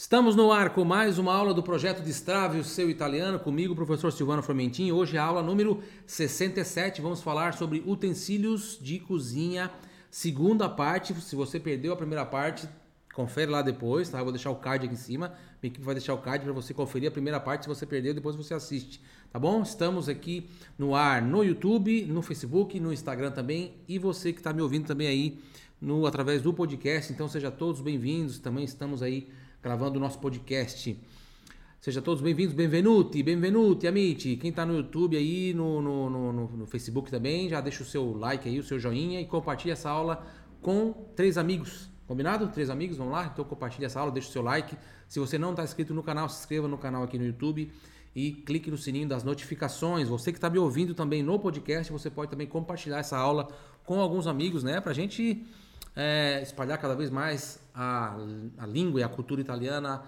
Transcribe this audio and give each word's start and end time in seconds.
Estamos 0.00 0.34
no 0.34 0.50
ar 0.50 0.70
com 0.70 0.82
mais 0.82 1.18
uma 1.18 1.34
aula 1.34 1.52
do 1.52 1.62
projeto 1.62 2.02
Destrave 2.02 2.58
o 2.58 2.64
seu 2.64 2.88
italiano, 2.88 3.38
comigo, 3.38 3.74
professor 3.74 4.10
Silvano 4.10 4.42
Formentin. 4.42 4.90
Hoje 4.90 5.18
é 5.18 5.20
a 5.20 5.24
aula 5.24 5.42
número 5.42 5.82
67. 6.06 7.02
Vamos 7.02 7.20
falar 7.20 7.52
sobre 7.52 7.84
utensílios 7.86 8.78
de 8.80 8.98
cozinha, 8.98 9.70
segunda 10.10 10.70
parte. 10.70 11.12
Se 11.20 11.36
você 11.36 11.60
perdeu 11.60 11.92
a 11.92 11.96
primeira 11.96 12.24
parte, 12.24 12.66
confere 13.12 13.50
lá 13.50 13.60
depois, 13.60 14.08
tá? 14.08 14.18
Eu 14.18 14.24
vou 14.24 14.32
deixar 14.32 14.50
o 14.50 14.56
card 14.56 14.86
aqui 14.86 14.94
em 14.94 14.96
cima. 14.96 15.34
Minha 15.62 15.70
equipe 15.70 15.84
vai 15.84 15.94
deixar 15.94 16.14
o 16.14 16.18
card 16.18 16.46
para 16.46 16.54
você 16.54 16.72
conferir 16.72 17.10
a 17.10 17.12
primeira 17.12 17.38
parte. 17.38 17.64
Se 17.64 17.68
você 17.68 17.84
perdeu, 17.84 18.14
depois 18.14 18.34
você 18.34 18.54
assiste, 18.54 19.02
tá 19.30 19.38
bom? 19.38 19.60
Estamos 19.60 20.08
aqui 20.08 20.48
no 20.78 20.94
ar 20.94 21.20
no 21.20 21.44
YouTube, 21.44 22.06
no 22.06 22.22
Facebook, 22.22 22.80
no 22.80 22.90
Instagram 22.90 23.32
também. 23.32 23.74
E 23.86 23.98
você 23.98 24.32
que 24.32 24.40
está 24.40 24.50
me 24.50 24.62
ouvindo 24.62 24.86
também 24.86 25.06
aí 25.06 25.38
no 25.78 26.06
através 26.06 26.40
do 26.40 26.54
podcast. 26.54 27.12
Então, 27.12 27.28
seja 27.28 27.50
todos 27.50 27.82
bem-vindos. 27.82 28.38
Também 28.38 28.64
estamos 28.64 29.02
aí 29.02 29.28
gravando 29.62 29.98
o 29.98 30.00
nosso 30.00 30.18
podcast. 30.18 30.98
Sejam 31.80 32.02
todos 32.02 32.22
bem-vindos, 32.22 32.54
benvenuti, 32.54 33.22
benvenuti, 33.22 33.86
amici. 33.86 34.36
Quem 34.36 34.50
está 34.50 34.64
no 34.64 34.74
YouTube 34.74 35.16
aí, 35.16 35.52
no, 35.52 35.82
no, 35.82 36.10
no, 36.10 36.32
no, 36.32 36.66
Facebook 36.66 37.10
também, 37.10 37.48
já 37.48 37.60
deixa 37.60 37.82
o 37.82 37.86
seu 37.86 38.16
like 38.16 38.48
aí, 38.48 38.58
o 38.58 38.62
seu 38.62 38.78
joinha 38.78 39.20
e 39.20 39.26
compartilha 39.26 39.72
essa 39.72 39.90
aula 39.90 40.26
com 40.62 40.92
três 41.14 41.36
amigos. 41.36 41.90
Combinado? 42.06 42.48
Três 42.48 42.70
amigos, 42.70 42.96
vamos 42.96 43.12
lá? 43.12 43.30
Então 43.32 43.44
compartilha 43.44 43.86
essa 43.86 44.00
aula, 44.00 44.10
deixa 44.10 44.28
o 44.28 44.32
seu 44.32 44.42
like. 44.42 44.76
Se 45.06 45.20
você 45.20 45.38
não 45.38 45.50
está 45.50 45.62
inscrito 45.62 45.92
no 45.92 46.02
canal, 46.02 46.28
se 46.28 46.40
inscreva 46.40 46.66
no 46.66 46.78
canal 46.78 47.02
aqui 47.02 47.18
no 47.18 47.24
YouTube 47.26 47.70
e 48.14 48.32
clique 48.32 48.70
no 48.70 48.78
sininho 48.78 49.08
das 49.08 49.24
notificações. 49.24 50.08
Você 50.08 50.32
que 50.32 50.38
está 50.38 50.48
me 50.48 50.58
ouvindo 50.58 50.94
também 50.94 51.22
no 51.22 51.38
podcast, 51.38 51.92
você 51.92 52.08
pode 52.10 52.30
também 52.30 52.46
compartilhar 52.46 52.98
essa 52.98 53.16
aula 53.16 53.48
com 53.84 54.00
alguns 54.00 54.26
amigos, 54.26 54.64
né? 54.64 54.80
Pra 54.80 54.92
gente 54.92 55.46
é, 55.94 56.40
espalhar 56.42 56.78
cada 56.78 56.94
vez 56.94 57.10
mais 57.10 57.60
a, 57.74 58.16
a 58.58 58.66
língua 58.66 59.00
e 59.00 59.02
a 59.02 59.08
cultura 59.08 59.40
italiana 59.40 60.02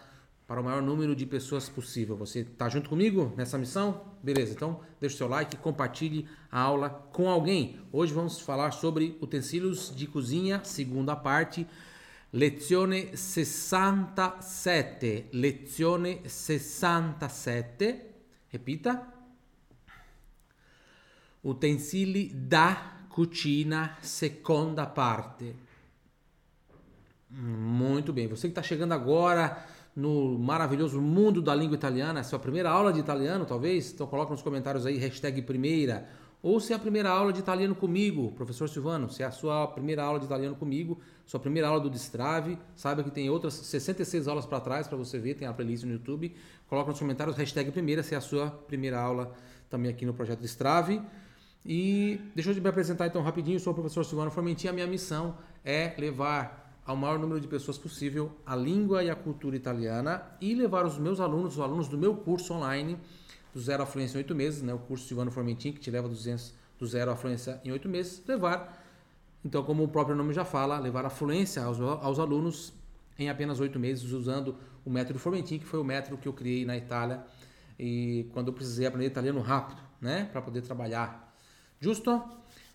para 0.46 0.60
o 0.60 0.64
maior 0.64 0.82
número 0.82 1.16
de 1.16 1.24
pessoas 1.24 1.68
possível. 1.68 2.16
Você 2.16 2.40
está 2.40 2.68
junto 2.68 2.90
comigo 2.90 3.32
nessa 3.36 3.56
missão? 3.56 4.02
Beleza, 4.22 4.52
então 4.52 4.80
deixe 5.00 5.16
seu 5.16 5.26
like, 5.26 5.56
compartilhe 5.56 6.28
a 6.50 6.60
aula 6.60 6.90
com 6.90 7.30
alguém. 7.30 7.80
Hoje 7.90 8.12
vamos 8.12 8.40
falar 8.40 8.72
sobre 8.72 9.16
utensílios 9.20 9.94
de 9.94 10.06
cozinha, 10.06 10.62
segunda 10.64 11.16
parte, 11.16 11.66
lezione 12.32 13.16
67. 13.16 15.26
Lezione 15.32 16.20
67. 16.28 18.00
Repita. 18.48 19.08
Utensili 21.42 22.28
da 22.28 22.98
cucina, 23.08 23.96
seconda 24.02 24.86
parte. 24.86 25.56
Muito 27.32 28.12
bem. 28.12 28.28
Você 28.28 28.42
que 28.42 28.52
está 28.52 28.62
chegando 28.62 28.92
agora 28.92 29.64
no 29.96 30.38
maravilhoso 30.38 31.00
mundo 31.00 31.40
da 31.40 31.54
língua 31.54 31.74
italiana, 31.74 32.20
é 32.20 32.22
sua 32.22 32.38
primeira 32.38 32.70
aula 32.70 32.92
de 32.92 33.00
italiano, 33.00 33.46
talvez? 33.46 33.92
Então 33.92 34.06
coloca 34.06 34.32
nos 34.32 34.42
comentários 34.42 34.84
aí, 34.84 34.98
hashtag 34.98 35.40
primeira. 35.40 36.06
Ou 36.42 36.60
se 36.60 36.72
é 36.72 36.76
a 36.76 36.78
primeira 36.78 37.08
aula 37.08 37.32
de 37.32 37.38
italiano 37.38 37.74
comigo, 37.74 38.32
professor 38.32 38.68
Silvano, 38.68 39.08
se 39.08 39.22
é 39.22 39.26
a 39.26 39.30
sua 39.30 39.66
primeira 39.68 40.02
aula 40.02 40.18
de 40.18 40.26
italiano 40.26 40.56
comigo, 40.56 41.00
sua 41.24 41.38
primeira 41.38 41.68
aula 41.68 41.80
do 41.80 41.88
Destrave, 41.88 42.58
saiba 42.74 43.02
que 43.02 43.10
tem 43.10 43.30
outras 43.30 43.54
66 43.54 44.26
aulas 44.26 44.44
para 44.44 44.60
trás 44.60 44.88
para 44.88 44.98
você 44.98 45.18
ver, 45.18 45.34
tem 45.34 45.46
a 45.46 45.52
playlist 45.54 45.84
no 45.84 45.92
YouTube. 45.92 46.34
Coloca 46.68 46.90
nos 46.90 46.98
comentários, 46.98 47.36
hashtag 47.36 47.70
primeira, 47.70 48.02
se 48.02 48.14
é 48.14 48.18
a 48.18 48.20
sua 48.20 48.50
primeira 48.50 49.00
aula 49.00 49.32
também 49.70 49.90
aqui 49.90 50.04
no 50.04 50.12
projeto 50.12 50.40
Destrave. 50.40 51.00
E 51.64 52.20
deixa 52.34 52.50
eu 52.50 52.60
me 52.60 52.68
apresentar 52.68 53.06
então 53.06 53.22
rapidinho, 53.22 53.58
sou 53.60 53.72
o 53.72 53.74
professor 53.74 54.04
Silvano 54.04 54.30
Formentin, 54.30 54.68
a 54.68 54.72
minha 54.72 54.86
missão 54.86 55.38
é 55.64 55.94
levar 55.96 56.71
ao 56.84 56.96
maior 56.96 57.18
número 57.18 57.40
de 57.40 57.46
pessoas 57.46 57.78
possível 57.78 58.32
a 58.44 58.56
língua 58.56 59.02
e 59.04 59.10
a 59.10 59.14
cultura 59.14 59.54
italiana 59.56 60.22
e 60.40 60.54
levar 60.54 60.84
os 60.84 60.98
meus 60.98 61.20
alunos, 61.20 61.54
os 61.54 61.60
alunos 61.60 61.88
do 61.88 61.96
meu 61.96 62.14
curso 62.14 62.52
online, 62.54 62.98
do 63.54 63.60
zero 63.60 63.82
à 63.82 63.86
fluência 63.86 64.16
em 64.16 64.18
oito 64.18 64.34
meses, 64.34 64.62
né, 64.62 64.74
o 64.74 64.78
curso 64.78 65.06
Silvano 65.06 65.30
Formentin, 65.30 65.72
que 65.72 65.80
te 65.80 65.90
leva 65.90 66.08
200, 66.08 66.54
do 66.78 66.86
zero 66.86 67.10
à 67.10 67.16
fluência 67.16 67.60
em 67.64 67.70
oito 67.70 67.88
meses, 67.88 68.22
levar, 68.26 68.84
então 69.44 69.62
como 69.62 69.84
o 69.84 69.88
próprio 69.88 70.16
nome 70.16 70.32
já 70.32 70.44
fala, 70.44 70.78
levar 70.78 71.04
a 71.04 71.10
fluência 71.10 71.62
aos, 71.62 71.80
aos 71.80 72.18
alunos 72.18 72.72
em 73.18 73.28
apenas 73.28 73.60
oito 73.60 73.78
meses, 73.78 74.10
usando 74.10 74.56
o 74.84 74.90
método 74.90 75.18
Formentin, 75.18 75.58
que 75.58 75.66
foi 75.66 75.78
o 75.78 75.84
método 75.84 76.16
que 76.16 76.26
eu 76.26 76.32
criei 76.32 76.64
na 76.64 76.76
Itália 76.76 77.22
e 77.78 78.28
quando 78.32 78.48
eu 78.48 78.52
precisei 78.52 78.86
aprender 78.86 79.06
italiano 79.06 79.40
rápido, 79.40 79.80
né, 80.00 80.28
para 80.32 80.42
poder 80.42 80.62
trabalhar. 80.62 81.32
Justo? 81.80 82.22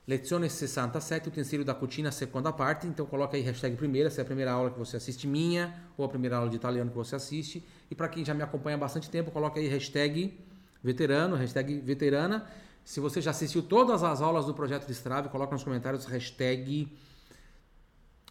Lezione 0.07 0.49
67, 0.49 1.27
utensílio 1.27 1.65
da 1.65 1.75
cucina, 1.75 2.13
segunda 2.13 2.53
parte. 2.53 2.87
Então 2.87 3.05
coloca 3.05 3.35
aí 3.35 3.43
hashtag 3.43 3.75
primeira, 3.75 4.09
se 4.09 4.19
é 4.19 4.23
a 4.23 4.25
primeira 4.25 4.53
aula 4.53 4.71
que 4.71 4.79
você 4.79 4.95
assiste 4.95 5.27
minha, 5.27 5.83
ou 5.97 6.05
a 6.05 6.07
primeira 6.07 6.37
aula 6.37 6.49
de 6.49 6.55
italiano 6.55 6.89
que 6.89 6.95
você 6.95 7.17
assiste. 7.17 7.61
E 7.91 7.95
para 7.95 8.07
quem 8.07 8.23
já 8.23 8.33
me 8.33 8.41
acompanha 8.41 8.77
há 8.77 8.79
bastante 8.79 9.09
tempo, 9.09 9.31
coloca 9.31 9.59
aí 9.59 9.67
hashtag 9.67 10.39
veterano, 10.81 11.35
hashtag 11.35 11.81
veterana. 11.81 12.47
Se 12.85 13.01
você 13.01 13.19
já 13.19 13.31
assistiu 13.31 13.61
todas 13.61 14.01
as 14.01 14.21
aulas 14.21 14.45
do 14.45 14.53
projeto 14.53 14.87
Destrave, 14.87 15.27
coloca 15.27 15.51
nos 15.51 15.63
comentários 15.65 16.05
hashtag 16.05 16.89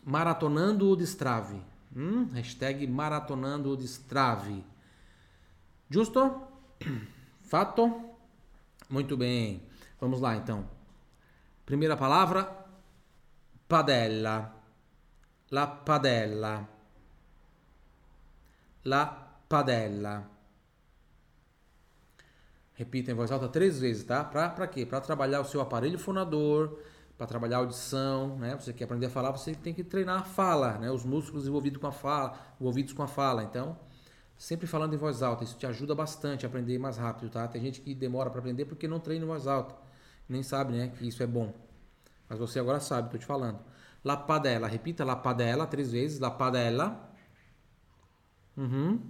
maratonando 0.03 0.88
o 0.88 0.97
Destrave. 0.97 1.60
Hum? 1.94 2.25
Hashtag 2.32 2.87
maratonando 2.87 3.70
o 3.70 3.76
Destrave. 3.76 4.64
Justo? 5.91 6.41
Fato? 7.43 8.00
Muito 8.88 9.14
bem. 9.14 9.62
Vamos 10.00 10.22
lá 10.22 10.37
então. 10.37 10.75
Primeira 11.66 11.97
palavra, 11.97 12.65
padella. 13.66 14.54
La 15.50 15.66
padella. 15.66 16.69
La 18.84 19.04
padella. 19.49 20.31
Repita 22.75 23.10
em 23.10 23.15
voz 23.15 23.32
alta 23.32 23.49
três 23.49 23.81
vezes, 23.81 24.05
tá? 24.05 24.22
Pra, 24.22 24.49
pra 24.49 24.69
quê? 24.69 24.87
Para 24.87 25.00
trabalhar 25.00 25.41
o 25.41 25.44
seu 25.44 25.60
aparelho 25.60 25.99
fonador, 25.99 26.78
para 27.19 27.26
trabalhar 27.26 27.56
a 27.56 27.60
audição, 27.60 28.38
né? 28.38 28.55
Você 28.55 28.72
quer 28.72 28.84
aprender 28.84 29.06
a 29.06 29.10
falar, 29.10 29.32
você 29.32 29.53
tem 29.53 29.75
que 29.75 29.82
treinar 29.82 30.21
a 30.21 30.25
fala, 30.25 30.78
né? 30.78 30.88
Os 30.88 31.05
músculos 31.05 31.49
envolvidos 31.49 31.81
com 31.81 31.88
a 31.88 31.93
fala, 31.93 32.38
envolvidos 32.60 32.93
com 32.93 33.03
a 33.03 33.09
fala. 33.09 33.43
Então, 33.43 33.76
sempre 34.38 34.69
falando 34.69 34.94
em 34.94 34.99
voz 34.99 35.21
alta, 35.21 35.43
isso 35.43 35.56
te 35.56 35.66
ajuda 35.66 35.97
bastante 35.97 36.47
a 36.47 36.49
aprender 36.49 36.78
mais 36.78 36.97
rápido, 36.97 37.28
tá? 37.28 37.49
Tem 37.49 37.60
gente 37.60 37.81
que 37.81 37.93
demora 37.93 38.31
para 38.31 38.38
aprender 38.38 38.66
porque 38.66 38.87
não 38.87 39.00
treina 39.00 39.25
em 39.25 39.28
voz 39.28 39.49
alta 39.49 39.86
nem 40.28 40.42
sabe, 40.42 40.72
né, 40.72 40.88
que 40.88 41.06
isso 41.06 41.22
é 41.22 41.26
bom. 41.26 41.54
Mas 42.28 42.38
você 42.38 42.59
agora 42.59 42.81
sabe, 42.81 43.10
tô 43.10 43.19
te 43.19 43.25
falando. 43.25 43.60
La 44.04 44.16
padella, 44.16 44.69
repita 44.69 45.04
la 45.04 45.16
padella 45.16 45.66
três 45.66 45.92
vezes, 45.92 46.20
la 46.20 46.31
padella. 46.31 47.10
Uhum. 48.56 49.00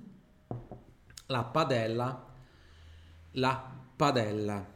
La 1.29 1.45
padella. 1.45 2.25
La 3.33 3.55
padella. 3.97 4.67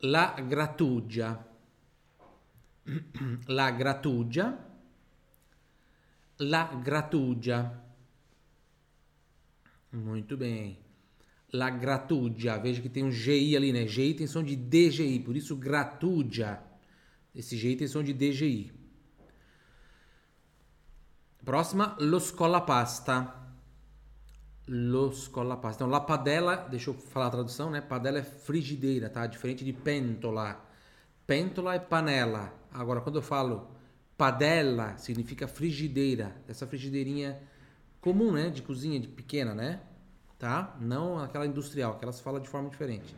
La 0.00 0.34
grattugia. 0.46 1.46
La 3.48 3.70
grattugia. 3.72 4.56
La 6.38 6.70
grattugia. 6.82 7.84
Muito 9.90 10.36
bem. 10.36 10.87
La 11.52 11.70
Gratugia. 11.70 12.58
Veja 12.58 12.82
que 12.82 12.88
tem 12.88 13.04
um 13.04 13.10
GI 13.10 13.56
ali, 13.56 13.72
né? 13.72 13.86
GI 13.86 14.14
tem 14.14 14.26
som 14.26 14.42
de 14.42 14.54
DGI, 14.54 15.20
por 15.20 15.36
isso 15.36 15.56
Gratugia. 15.56 16.60
Esse 17.34 17.56
GI 17.56 17.76
tem 17.76 17.88
som 17.88 18.02
de 18.02 18.12
DGI. 18.12 18.72
Próxima, 21.44 21.96
Lo 21.98 22.20
Scolapasta. 22.20 23.34
Lo 24.66 25.10
Scolapasta. 25.12 25.82
Então, 25.82 25.88
la 25.88 26.00
padella, 26.00 26.56
deixa 26.56 26.90
eu 26.90 26.94
falar 26.94 27.28
a 27.28 27.30
tradução, 27.30 27.70
né? 27.70 27.80
Padella 27.80 28.18
é 28.18 28.22
frigideira, 28.22 29.08
tá? 29.08 29.26
Diferente 29.26 29.64
de 29.64 29.72
pentola. 29.72 30.62
Pentola 31.26 31.74
é 31.74 31.78
panela. 31.78 32.52
Agora, 32.70 33.00
quando 33.00 33.16
eu 33.16 33.22
falo 33.22 33.70
padella, 34.16 34.98
significa 34.98 35.48
frigideira. 35.48 36.36
Essa 36.46 36.66
frigideirinha 36.66 37.40
comum, 38.00 38.32
né? 38.32 38.50
De 38.50 38.60
cozinha, 38.60 39.00
de 39.00 39.08
pequena, 39.08 39.54
né? 39.54 39.80
Tá? 40.38 40.76
Não 40.80 41.18
aquela 41.18 41.46
industrial, 41.46 41.98
que 41.98 42.04
elas 42.04 42.20
falam 42.20 42.40
de 42.40 42.48
forma 42.48 42.70
diferente. 42.70 43.14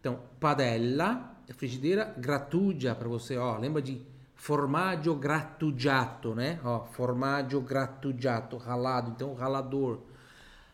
Então, 0.00 0.20
padella, 0.40 1.36
frigideira, 1.56 2.14
grattugia 2.18 2.94
para 2.94 3.08
você, 3.08 3.36
ó, 3.36 3.56
lembra 3.56 3.80
de 3.80 4.02
formaggio 4.34 5.14
grattugiato, 5.14 6.34
né? 6.34 6.60
Ó, 6.64 6.84
formaggio 6.86 7.60
grattugiato, 7.60 8.56
ralado, 8.56 9.10
então 9.10 9.34
ralador. 9.34 10.00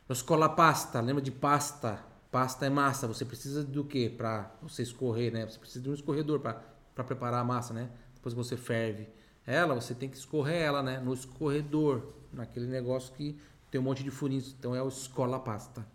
Escola 0.08 0.48
pasta, 0.48 1.00
lembra 1.00 1.22
de 1.22 1.30
pasta? 1.30 2.02
Pasta 2.30 2.66
é 2.66 2.70
massa, 2.70 3.06
você 3.06 3.24
precisa 3.24 3.62
do 3.62 3.84
que 3.84 4.08
para 4.08 4.50
você 4.62 4.82
escorrer, 4.82 5.32
né? 5.32 5.46
Você 5.46 5.58
precisa 5.58 5.82
de 5.82 5.90
um 5.90 5.94
escorredor 5.94 6.40
para 6.40 7.04
preparar 7.04 7.40
a 7.40 7.44
massa, 7.44 7.74
né? 7.74 7.90
Depois 8.14 8.34
você 8.34 8.56
ferve 8.56 9.08
ela, 9.46 9.74
você 9.74 9.94
tem 9.94 10.10
que 10.10 10.16
escorrer 10.16 10.60
ela, 10.60 10.82
né? 10.82 10.98
No 11.00 11.14
escorredor, 11.14 12.02
naquele 12.32 12.66
negócio 12.66 13.14
que 13.14 13.38
tem 13.70 13.80
um 13.80 13.84
monte 13.84 14.02
de 14.02 14.10
furinhos, 14.10 14.54
então 14.58 14.74
é 14.74 14.82
o 14.82 14.90
scola 14.90 15.38
pasta. 15.38 15.86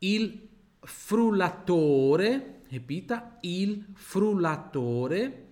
Il 0.00 0.48
frullatore, 0.82 2.62
repita, 2.70 3.38
il 3.42 3.84
frullatore. 3.94 5.46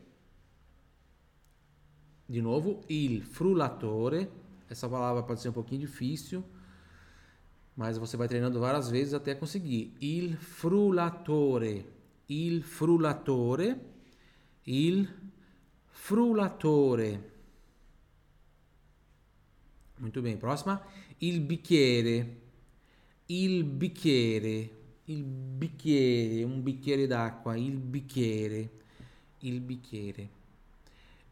De 2.29 2.43
novo, 2.43 2.83
il 2.89 3.23
frullatore. 3.23 4.29
Essa 4.69 4.89
palavra 4.89 5.23
pode 5.23 5.41
ser 5.41 5.51
um 5.51 5.53
pouquinho 5.53 5.81
difícil, 5.81 6.45
mas 7.77 7.99
você 7.99 8.17
vai 8.17 8.27
treinando 8.27 8.59
várias 8.59 8.91
vezes 8.91 9.15
até 9.15 9.35
conseguir. 9.35 9.95
Il 10.01 10.37
frullatore. 10.37 11.87
Il 12.29 12.63
frullatore. 12.63 13.77
Il 14.67 15.09
frullatore. 15.89 17.21
Muito 19.99 20.21
bem, 20.21 20.37
próxima. 20.37 20.83
Il 21.19 21.41
bicchiere. 21.41 22.41
Il 23.27 23.65
bicchiere. 23.65 24.71
Il 25.05 25.23
bicchiere, 25.23 26.43
um 26.45 26.63
bicchiere 26.63 27.07
d'acqua. 27.07 27.57
Il 27.57 27.79
bicchiere. 27.79 28.71
Il 29.41 29.61
bicchiere. 29.61 30.29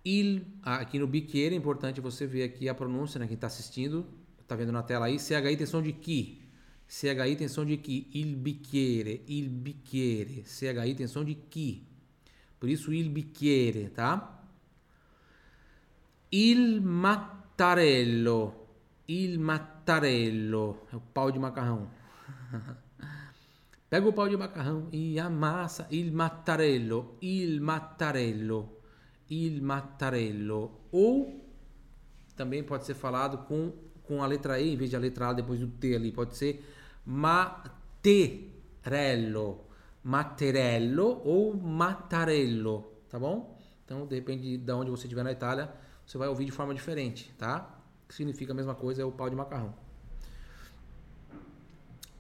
Il, 0.03 0.45
ah, 0.63 0.81
aqui 0.81 0.99
no 0.99 1.07
bicchiere 1.07 1.55
é 1.55 1.59
importante 1.59 2.01
você 2.01 2.27
ver 2.27 2.45
aqui 2.45 2.69
a 2.69 2.75
pronúncia, 2.75 3.19
né? 3.19 3.27
Quem 3.27 3.37
está 3.37 3.47
assistindo, 3.47 4.07
está 4.41 4.55
vendo 4.55 4.71
na 4.71 4.83
tela 4.83 5.07
aí. 5.07 5.19
CHI 5.19 5.57
tem 5.57 5.67
som 5.67 5.83
de 5.83 5.93
qui. 5.93 6.41
CHI 6.87 7.37
tem 7.37 7.49
som 7.49 7.65
de 7.65 7.77
qui. 7.79 8.09
Il 8.13 8.37
bicchiere. 8.37 9.23
Il 9.27 9.49
bicchiere. 9.49 10.45
CHI 10.45 10.95
tem 10.95 11.07
som 11.07 11.25
de 11.25 11.35
qui. 11.35 11.87
Por 12.59 12.69
isso, 12.69 12.93
il 12.93 13.11
bicchiere, 13.11 13.91
tá? 13.91 14.43
Il 16.31 16.81
mattarello. 16.81 18.64
Il 19.09 19.39
mattarello. 19.39 20.87
É 20.93 20.97
o 20.97 21.01
pau 21.01 21.31
de 21.31 21.39
macarrão. 21.39 21.89
Pega 23.91 24.09
o 24.09 24.13
pau 24.13 24.29
de 24.29 24.37
macarrão 24.37 24.89
e 24.93 25.19
amassa. 25.19 25.87
Il 25.91 26.13
mattarello. 26.13 27.17
Il 27.21 27.61
mattarello. 27.61 28.81
Il 29.31 29.63
mattarello. 29.63 30.89
Ou 30.91 31.45
também 32.35 32.65
pode 32.65 32.85
ser 32.85 32.95
falado 32.95 33.39
com, 33.47 33.73
com 34.03 34.23
a 34.23 34.27
letra 34.27 34.61
E 34.61 34.73
em 34.73 34.77
vez 34.77 34.91
de 34.91 34.97
a 34.97 34.99
letra 34.99 35.29
A 35.29 35.33
depois 35.33 35.61
do 35.61 35.69
T 35.69 35.95
ali. 35.95 36.11
Pode 36.13 36.37
ser 36.37 36.65
materello. 37.05 37.71
Matterello 40.03 41.23
ou 41.25 41.55
mattarello. 41.57 42.93
Tá 43.09 43.19
bom? 43.19 43.59
Então, 43.85 44.07
depende 44.07 44.57
de 44.57 44.73
onde 44.73 44.91
você 44.91 45.05
estiver 45.05 45.23
na 45.23 45.33
Itália 45.33 45.71
você 46.07 46.19
vai 46.19 46.29
ouvir 46.29 46.45
de 46.45 46.51
forma 46.51 46.75
diferente, 46.75 47.33
tá? 47.39 47.74
Que 48.09 48.15
significa 48.15 48.53
a 48.53 48.55
mesma 48.55 48.75
coisa, 48.75 49.03
é 49.03 49.05
o 49.05 49.13
pau 49.13 49.29
de 49.29 49.37
macarrão. 49.37 49.75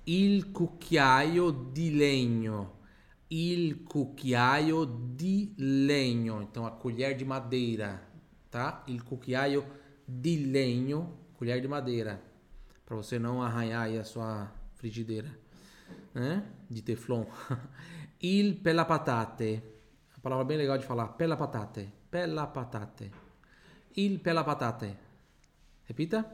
Il 0.06 0.52
cucchiaio 0.52 1.50
di 1.72 1.90
legno. 1.90 2.72
Il 3.30 3.84
cucchiaio 3.84 4.84
di 5.14 5.54
legno. 5.56 6.42
Então, 6.42 6.66
a 6.66 6.70
colher 6.70 7.16
de 7.16 7.24
madeira, 7.24 8.02
tá? 8.50 8.82
Il 8.86 9.02
cucchiaio 9.02 9.64
di 10.06 10.50
legno, 10.50 11.30
colher 11.38 11.60
de 11.60 11.68
madeira. 11.68 12.22
Para 12.84 12.96
você 12.96 13.18
não 13.18 13.42
arranhar 13.42 13.84
aí 13.84 13.98
a 13.98 14.04
sua 14.04 14.52
frigideira, 14.74 15.30
né? 16.12 16.44
De 16.68 16.82
teflon. 16.82 17.24
Il 18.20 18.56
pella 18.56 18.84
patate. 18.84 19.62
A 20.16 20.20
palavra 20.20 20.44
bem 20.44 20.58
legal 20.58 20.78
de 20.78 20.84
falar. 20.84 21.08
Pella 21.08 21.36
patate. 21.36 21.90
Pella 22.10 22.46
patate 22.46 23.24
il 23.94 24.18
pela 24.20 24.42
patate. 24.42 25.03
Repita. 25.86 26.24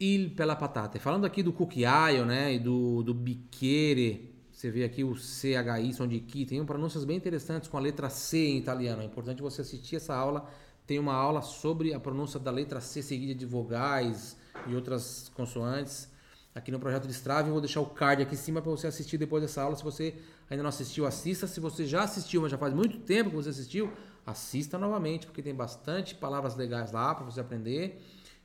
Il 0.00 0.30
pela 0.30 0.54
patate. 0.54 0.98
Falando 0.98 1.24
aqui 1.24 1.42
do 1.42 1.52
cucchiaio, 1.52 2.24
né, 2.24 2.54
e 2.54 2.58
do, 2.58 3.02
do 3.02 3.12
bicchiere, 3.12 4.32
você 4.52 4.70
vê 4.70 4.84
aqui 4.84 5.04
o 5.04 5.14
CHI, 5.14 5.92
som 5.92 6.06
de 6.06 6.20
que, 6.20 6.44
tem 6.44 6.64
pronúncias 6.64 7.04
bem 7.04 7.16
interessantes 7.16 7.68
com 7.68 7.76
a 7.76 7.80
letra 7.80 8.08
C 8.08 8.38
em 8.38 8.58
italiano. 8.58 9.02
É 9.02 9.04
importante 9.04 9.40
você 9.40 9.60
assistir 9.60 9.96
essa 9.96 10.14
aula. 10.14 10.48
Tem 10.86 10.98
uma 10.98 11.14
aula 11.14 11.42
sobre 11.42 11.94
a 11.94 12.00
pronúncia 12.00 12.40
da 12.40 12.50
letra 12.50 12.80
C 12.80 13.02
seguida 13.02 13.34
de 13.34 13.46
vogais 13.46 14.36
e 14.66 14.74
outras 14.74 15.30
consoantes 15.34 16.08
aqui 16.54 16.72
no 16.72 16.80
projeto 16.80 17.06
de 17.06 17.12
Strava. 17.12 17.48
Eu 17.48 17.52
vou 17.52 17.60
deixar 17.60 17.80
o 17.80 17.86
card 17.86 18.22
aqui 18.22 18.34
em 18.34 18.38
cima 18.38 18.60
para 18.60 18.70
você 18.70 18.86
assistir 18.88 19.16
depois 19.16 19.42
dessa 19.42 19.62
aula. 19.62 19.76
Se 19.76 19.84
você 19.84 20.14
ainda 20.50 20.62
não 20.62 20.70
assistiu, 20.70 21.06
assista. 21.06 21.46
Se 21.46 21.60
você 21.60 21.86
já 21.86 22.02
assistiu, 22.02 22.42
mas 22.42 22.50
já 22.50 22.58
faz 22.58 22.74
muito 22.74 22.98
tempo 22.98 23.30
que 23.30 23.36
você 23.36 23.50
assistiu, 23.50 23.92
assista 24.26 24.76
novamente, 24.76 25.26
porque 25.26 25.40
tem 25.42 25.54
bastante 25.54 26.14
palavras 26.14 26.56
legais 26.56 26.90
lá 26.90 27.14
para 27.14 27.24
você 27.24 27.40
aprender 27.40 28.02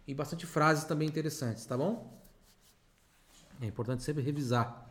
e 0.08 0.14
bastante 0.14 0.46
frases 0.46 0.84
também 0.84 1.08
interessantes, 1.08 1.66
tá 1.66 1.78
bom? 1.78 2.22
É 3.62 3.66
importante 3.66 4.04
sempre 4.04 4.24
revisar. 4.24 4.90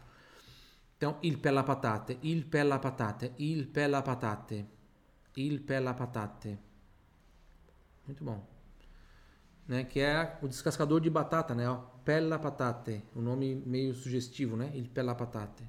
Então, 0.97 1.19
il 1.23 1.39
per 1.39 1.53
la 1.53 1.65
patate, 1.65 2.19
il 2.23 2.45
per 2.45 2.65
la 2.65 2.79
patate, 2.79 3.33
il 3.39 3.67
per 3.67 3.91
la 3.91 4.03
patate, 4.03 4.67
il 5.37 5.61
per 5.61 5.83
la 5.83 5.95
patate. 5.95 6.59
Muito 8.07 8.25
bom. 8.25 8.41
Né, 9.67 9.85
que 9.85 10.01
é 10.01 10.39
o 10.43 10.49
descascador 10.49 11.01
de 11.01 11.09
batata, 11.09 11.55
né? 11.55 11.69
Ó, 11.69 11.77
pella 12.05 12.39
patate, 12.39 13.05
o 13.15 13.21
um 13.21 13.23
nome 13.23 13.55
meio 13.55 13.95
sugestivo, 13.95 14.57
né? 14.57 14.71
Il 14.75 14.89
per 14.89 15.05
la 15.05 15.15
patate. 15.15 15.65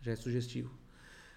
Já 0.00 0.12
é 0.12 0.16
sugestivo. 0.16 0.81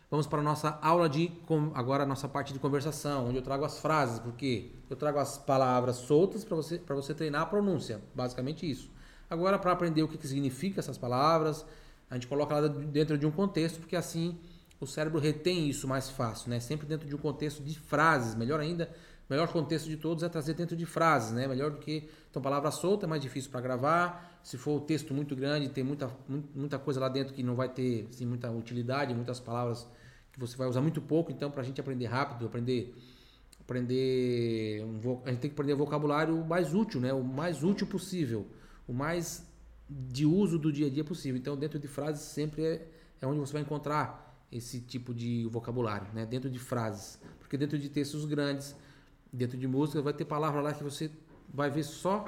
Vamos 0.09 0.27
para 0.27 0.39
a 0.39 0.43
nossa 0.43 0.77
aula 0.81 1.09
de 1.09 1.31
agora 1.73 2.03
a 2.03 2.05
nossa 2.05 2.27
parte 2.27 2.53
de 2.53 2.59
conversação, 2.59 3.27
onde 3.27 3.37
eu 3.37 3.41
trago 3.41 3.65
as 3.65 3.79
frases, 3.79 4.19
porque 4.19 4.71
eu 4.87 4.95
trago 4.95 5.17
as 5.17 5.37
palavras 5.37 5.95
soltas 5.95 6.43
para 6.43 6.55
você 6.55 6.77
para 6.77 6.95
você 6.95 7.13
treinar 7.13 7.41
a 7.41 7.45
pronúncia, 7.45 7.99
basicamente 8.13 8.69
isso. 8.69 8.89
Agora 9.27 9.57
para 9.57 9.71
aprender 9.71 10.03
o 10.03 10.07
que, 10.07 10.17
que 10.17 10.27
significa 10.27 10.79
essas 10.79 10.97
palavras, 10.97 11.65
a 12.09 12.13
gente 12.13 12.27
coloca 12.27 12.55
ela 12.55 12.69
dentro 12.69 13.17
de 13.17 13.25
um 13.25 13.31
contexto, 13.31 13.79
porque 13.79 13.95
assim 13.95 14.37
o 14.79 14.85
cérebro 14.85 15.19
retém 15.19 15.67
isso 15.69 15.87
mais 15.87 16.09
fácil, 16.09 16.51
né? 16.51 16.59
Sempre 16.59 16.85
dentro 16.85 17.07
de 17.07 17.15
um 17.15 17.17
contexto 17.17 17.63
de 17.63 17.79
frases, 17.79 18.35
melhor 18.35 18.59
ainda, 18.59 18.91
melhor 19.27 19.47
contexto 19.47 19.87
de 19.87 19.97
todos 19.97 20.23
é 20.23 20.29
trazer 20.29 20.53
dentro 20.53 20.75
de 20.75 20.85
frases, 20.85 21.31
né? 21.31 21.47
Melhor 21.47 21.71
do 21.71 21.79
que 21.79 22.07
então 22.29 22.41
palavra 22.41 22.69
solta 22.69 23.07
é 23.07 23.09
mais 23.09 23.23
difícil 23.23 23.49
para 23.49 23.61
gravar. 23.61 24.34
Se 24.45 24.59
for 24.59 24.77
o 24.77 24.79
texto 24.79 25.11
muito 25.11 25.35
grande, 25.35 25.67
tem 25.69 25.83
muita, 25.83 26.15
muita 26.53 26.77
coisa 26.77 26.99
lá 26.99 27.09
dentro 27.09 27.33
que 27.33 27.41
não 27.41 27.55
vai 27.55 27.67
ter 27.67 28.07
assim, 28.11 28.27
muita 28.27 28.51
utilidade, 28.51 29.11
muitas 29.11 29.39
palavras 29.39 29.87
que 30.31 30.39
você 30.39 30.55
vai 30.55 30.67
usar 30.67 30.81
muito 30.81 31.01
pouco. 31.01 31.31
Então, 31.31 31.49
para 31.49 31.61
a 31.61 31.65
gente 31.65 31.81
aprender 31.81 32.05
rápido, 32.05 32.45
aprender, 32.45 32.93
aprender, 33.59 34.85
um, 34.85 35.19
a 35.25 35.31
gente 35.31 35.39
tem 35.39 35.49
que 35.49 35.55
aprender 35.55 35.73
vocabulário 35.73 36.45
mais 36.45 36.75
útil, 36.75 37.01
né? 37.01 37.11
O 37.11 37.23
mais 37.23 37.63
útil 37.63 37.87
possível, 37.87 38.45
o 38.87 38.93
mais 38.93 39.49
de 39.89 40.27
uso 40.27 40.59
do 40.59 40.71
dia 40.71 40.85
a 40.85 40.89
dia 40.91 41.03
possível. 41.03 41.39
Então, 41.39 41.57
dentro 41.57 41.79
de 41.79 41.87
frases 41.87 42.21
sempre 42.21 42.63
é, 42.63 42.87
é 43.21 43.25
onde 43.25 43.39
você 43.39 43.53
vai 43.53 43.63
encontrar 43.63 44.45
esse 44.51 44.79
tipo 44.79 45.11
de 45.11 45.47
vocabulário, 45.47 46.05
né? 46.13 46.23
Dentro 46.23 46.51
de 46.51 46.59
frases, 46.59 47.19
porque 47.39 47.57
dentro 47.57 47.79
de 47.79 47.89
textos 47.89 48.25
grandes, 48.25 48.75
dentro 49.33 49.57
de 49.57 49.67
música, 49.67 50.03
vai 50.03 50.13
ter 50.13 50.25
palavra 50.25 50.61
lá 50.61 50.71
que 50.71 50.83
você 50.83 51.09
vai 51.51 51.71
ver 51.71 51.81
só 51.81 52.25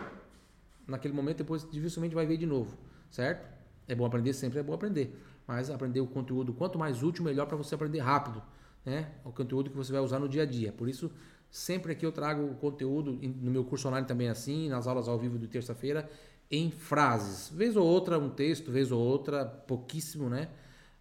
naquele 0.88 1.14
momento, 1.14 1.38
depois 1.38 1.68
dificilmente 1.70 2.16
vai 2.16 2.26
ver 2.26 2.38
de 2.38 2.46
novo, 2.46 2.78
certo? 3.12 3.48
É 3.88 3.96
bom 3.96 4.06
aprender, 4.06 4.34
sempre 4.34 4.60
é 4.60 4.64
bom 4.64 4.74
aprender, 4.74 5.22
mas 5.46 5.70
aprender 5.70 6.00
o 6.00 6.08
conteúdo 6.08 6.54
quanto 6.54 6.78
mais 6.78 7.04
útil, 7.04 7.24
melhor 7.24 7.46
para 7.46 7.58
você 7.58 7.76
aprender 7.76 8.00
rápido, 8.00 8.42
né? 8.86 9.12
O 9.24 9.32
conteúdo 9.32 9.70
que 9.70 9.76
você 9.76 9.92
vai 9.92 10.02
usar 10.02 10.20
no 10.20 10.28
dia 10.28 10.44
a 10.44 10.46
dia. 10.46 10.72
Por 10.72 10.90
isso, 10.90 11.12
sempre 11.50 11.92
aqui 11.92 12.06
eu 12.06 12.12
trago 12.12 12.44
o 12.44 12.56
conteúdo, 12.56 13.12
no 13.14 13.52
meu 13.52 13.64
curso 13.64 13.88
online 13.88 14.08
também 14.08 14.28
é 14.28 14.32
assim, 14.32 14.70
nas 14.70 14.88
aulas 14.88 15.08
ao 15.08 15.18
vivo 15.18 15.38
de 15.38 15.48
terça-feira, 15.48 16.10
em 16.50 16.72
frases. 16.72 17.50
Vez 17.50 17.76
ou 17.76 17.86
outra 17.86 18.18
um 18.18 18.30
texto, 18.30 18.72
vez 18.72 18.92
ou 18.92 19.00
outra, 19.00 19.46
pouquíssimo, 19.46 20.30
né? 20.30 20.50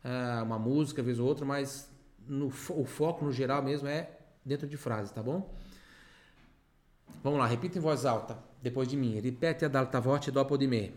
Uh, 0.05 0.45
uma 0.45 0.59
música, 0.59 1.03
vez 1.03 1.19
ou 1.19 1.27
outra, 1.27 1.45
mas 1.45 1.89
no, 2.27 2.47
o 2.47 2.85
foco 2.85 3.25
no 3.25 3.33
geral 3.33 3.63
mesmo 3.63 3.89
é 3.89 4.11
dentro 4.45 4.67
de 4.67 4.77
frases, 4.77 5.11
tá 5.11 5.23
bom? 5.23 5.53
Vamos 7.23 7.39
lá, 7.39 7.47
repita 7.47 7.79
em 7.79 7.81
voz 7.81 8.05
alta, 8.05 8.39
depois 8.67 8.89
de 8.89 8.97
mim. 8.97 9.19
Ripete 9.21 9.65
ad 9.65 9.75
alta 9.75 10.01
voce 10.01 10.33
dopo 10.33 10.57
di 10.57 10.67
me. 10.67 10.93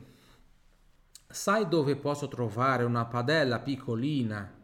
Sai 1.28 1.68
dove 1.68 1.96
posso 1.96 2.28
trovare 2.28 2.84
una 2.84 3.06
padella 3.06 3.60
piccolina? 3.60 4.58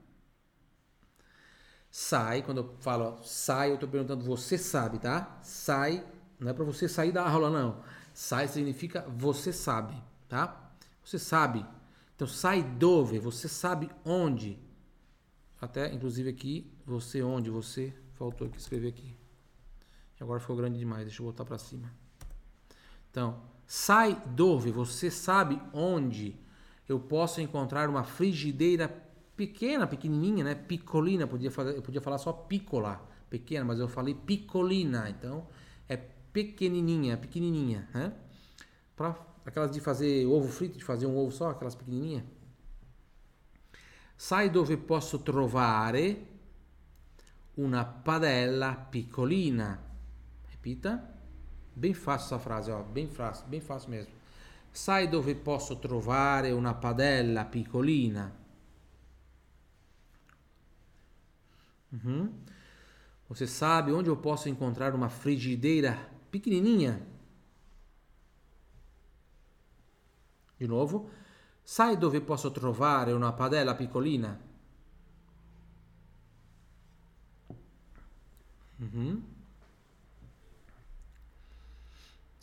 Sai, 1.88 2.44
quando 2.44 2.62
eu 2.62 2.76
falo 2.80 3.20
sai, 3.22 3.70
eu 3.70 3.76
estou 3.76 3.88
perguntando, 3.88 4.26
você 4.26 4.58
sabe, 4.58 4.98
tá? 4.98 5.40
Sai, 5.42 6.04
não 6.40 6.50
é 6.50 6.54
para 6.54 6.66
você 6.66 6.90
sair 6.90 7.12
da 7.12 7.26
aula, 7.26 7.50
não. 7.50 7.84
Sai 8.12 8.48
significa 8.48 9.06
você 9.08 9.54
sabe, 9.54 9.96
tá? 10.28 10.74
Você 11.04 11.20
sabe. 11.20 11.66
Então, 12.16 12.28
sai 12.28 12.64
dove, 12.64 13.20
você 13.20 13.48
sabe 13.48 13.90
onde. 14.04 14.58
Até, 15.62 15.94
inclusive 15.94 16.30
aqui, 16.30 16.74
você 16.86 17.22
onde, 17.22 17.50
você, 17.50 17.94
faltou 18.14 18.48
aqui 18.48 18.58
escrever 18.58 18.90
aqui. 18.90 19.16
Agora 20.20 20.40
ficou 20.40 20.56
grande 20.56 20.80
demais, 20.80 21.06
deixa 21.06 21.22
eu 21.22 21.26
voltar 21.26 21.46
para 21.46 21.58
cima. 21.58 22.05
Então, 23.16 23.42
sai 23.66 24.22
dove, 24.26 24.72
você 24.72 25.10
sabe 25.10 25.58
onde 25.72 26.36
eu 26.86 27.00
posso 27.00 27.40
encontrar 27.40 27.90
uma 27.90 28.04
frigideira 28.04 28.90
pequena, 29.38 29.88
pequenininha, 29.88 30.44
né? 30.44 30.54
Piccolina, 30.54 31.26
podia 31.26 31.50
fazer, 31.50 31.78
eu 31.78 31.82
podia 31.82 32.02
falar 32.02 32.18
só 32.18 32.34
piccola, 32.34 33.02
pequena, 33.30 33.64
mas 33.64 33.80
eu 33.80 33.88
falei 33.88 34.14
piccolina, 34.14 35.10
então 35.10 35.48
é 35.88 35.96
pequenininha, 35.96 37.16
pequenininha, 37.16 37.88
né? 37.94 38.12
Para 38.98 39.16
aquelas 39.46 39.72
de 39.72 39.80
fazer 39.80 40.26
ovo 40.26 40.50
frito, 40.50 40.78
de 40.78 40.84
fazer 40.84 41.06
um 41.06 41.18
ovo 41.18 41.32
só, 41.32 41.52
aquelas 41.52 41.74
pequenininhas. 41.74 42.26
Sai 44.18 44.50
dove 44.50 44.76
posso 44.76 45.20
trovare 45.20 46.28
una 47.54 47.86
padella 47.86 48.76
piccolina. 48.76 49.82
Repita. 50.50 51.15
Bem 51.76 51.94
fácil 51.94 52.28
essa 52.28 52.40
frase, 52.40 52.72
ó, 52.72 52.82
bem 52.82 53.08
fácil, 53.08 53.46
bem 53.48 53.60
fácil 53.60 53.90
mesmo. 53.90 54.14
Sai 54.72 55.08
dove 55.10 55.36
posso 55.36 55.78
trovare 55.78 56.52
una 56.52 56.74
padella 56.74 57.44
piccolina? 57.46 58.34
Uhum. 61.92 62.32
Você 63.28 63.48
sabe 63.48 63.92
onde 63.92 64.10
eu 64.10 64.18
posso 64.18 64.48
encontrar 64.48 64.94
uma 64.94 65.10
frigideira 65.10 65.98
pequenininha? 66.32 67.06
De 70.58 70.68
novo. 70.68 71.10
Sai 71.64 71.98
dove 71.98 72.22
posso 72.22 72.52
trovare 72.52 73.12
una 73.12 73.34
padella 73.34 73.76
piccolina? 73.76 74.40
Uhum. 78.80 79.35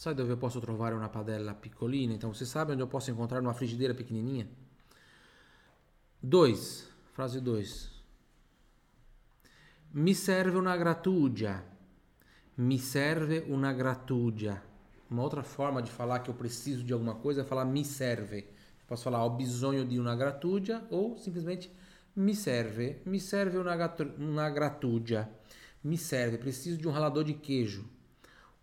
Sai 0.02 0.14
dove 0.14 0.34
posso 0.34 0.58
trovare 0.58 0.96
una 0.96 1.08
padella 1.08 1.54
piccolina? 1.54 2.12
Então 2.12 2.34
você 2.34 2.44
sabe 2.44 2.72
onde 2.72 2.82
eu 2.82 2.88
posso 2.88 3.08
encontrar 3.12 3.40
uma 3.40 3.54
frigideira 3.54 3.94
pequenininha? 3.94 4.48
2. 6.20 6.88
Frase 7.12 7.40
2. 7.40 7.90
Mi 9.92 10.12
serve 10.12 10.58
una 10.58 10.76
grattugia. 10.76 11.64
Mi 12.56 12.78
serve 12.78 13.44
una 13.46 13.72
grattugia. 13.72 14.60
Uma 15.08 15.22
outra 15.22 15.44
forma 15.44 15.80
de 15.80 15.88
falar 15.88 16.18
que 16.18 16.30
eu 16.30 16.34
preciso 16.34 16.82
de 16.82 16.92
alguma 16.92 17.14
coisa 17.14 17.42
é 17.42 17.44
falar 17.44 17.64
mi 17.64 17.84
serve. 17.84 18.38
Eu 18.80 18.86
posso 18.88 19.04
falar 19.04 19.22
ho 19.22 19.30
bisogno 19.30 19.84
di 19.84 19.98
una 19.98 20.16
grattugia 20.16 20.84
ou 20.90 21.16
simplesmente 21.16 21.70
mi 22.14 22.34
serve. 22.34 23.02
Mi 23.04 23.20
serve 23.20 23.56
una, 23.56 23.94
una 24.18 24.50
grattugia. 24.50 25.32
Mi 25.82 25.96
serve, 25.96 26.38
preciso 26.38 26.76
de 26.76 26.88
um 26.88 26.92
ralador 26.92 27.22
de 27.22 27.34
queijo. 27.34 27.84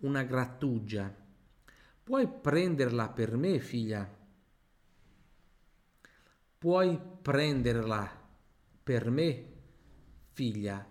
Una 0.01 0.23
grattugia. 0.23 1.18
Puoi 2.09 2.25
prenderla 2.25 3.07
per 3.09 3.37
me, 3.37 3.59
figlia? 3.59 4.09
Puoi 6.57 6.99
prenderla 7.21 8.09
per 8.83 9.11
me, 9.11 9.45
figlia? 10.33 10.83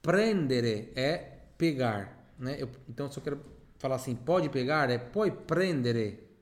Prendere 0.00 0.92
é 0.94 1.48
pegar, 1.56 2.36
né? 2.38 2.54
Eu, 2.62 2.70
então, 2.88 3.10
eu 3.12 3.20
quero 3.20 3.40
falar 3.78 3.96
assim, 3.96 4.14
pode 4.14 4.48
pegar, 4.48 4.90
é 4.90 4.96
puoi 4.96 5.32
prendere. 5.32 6.38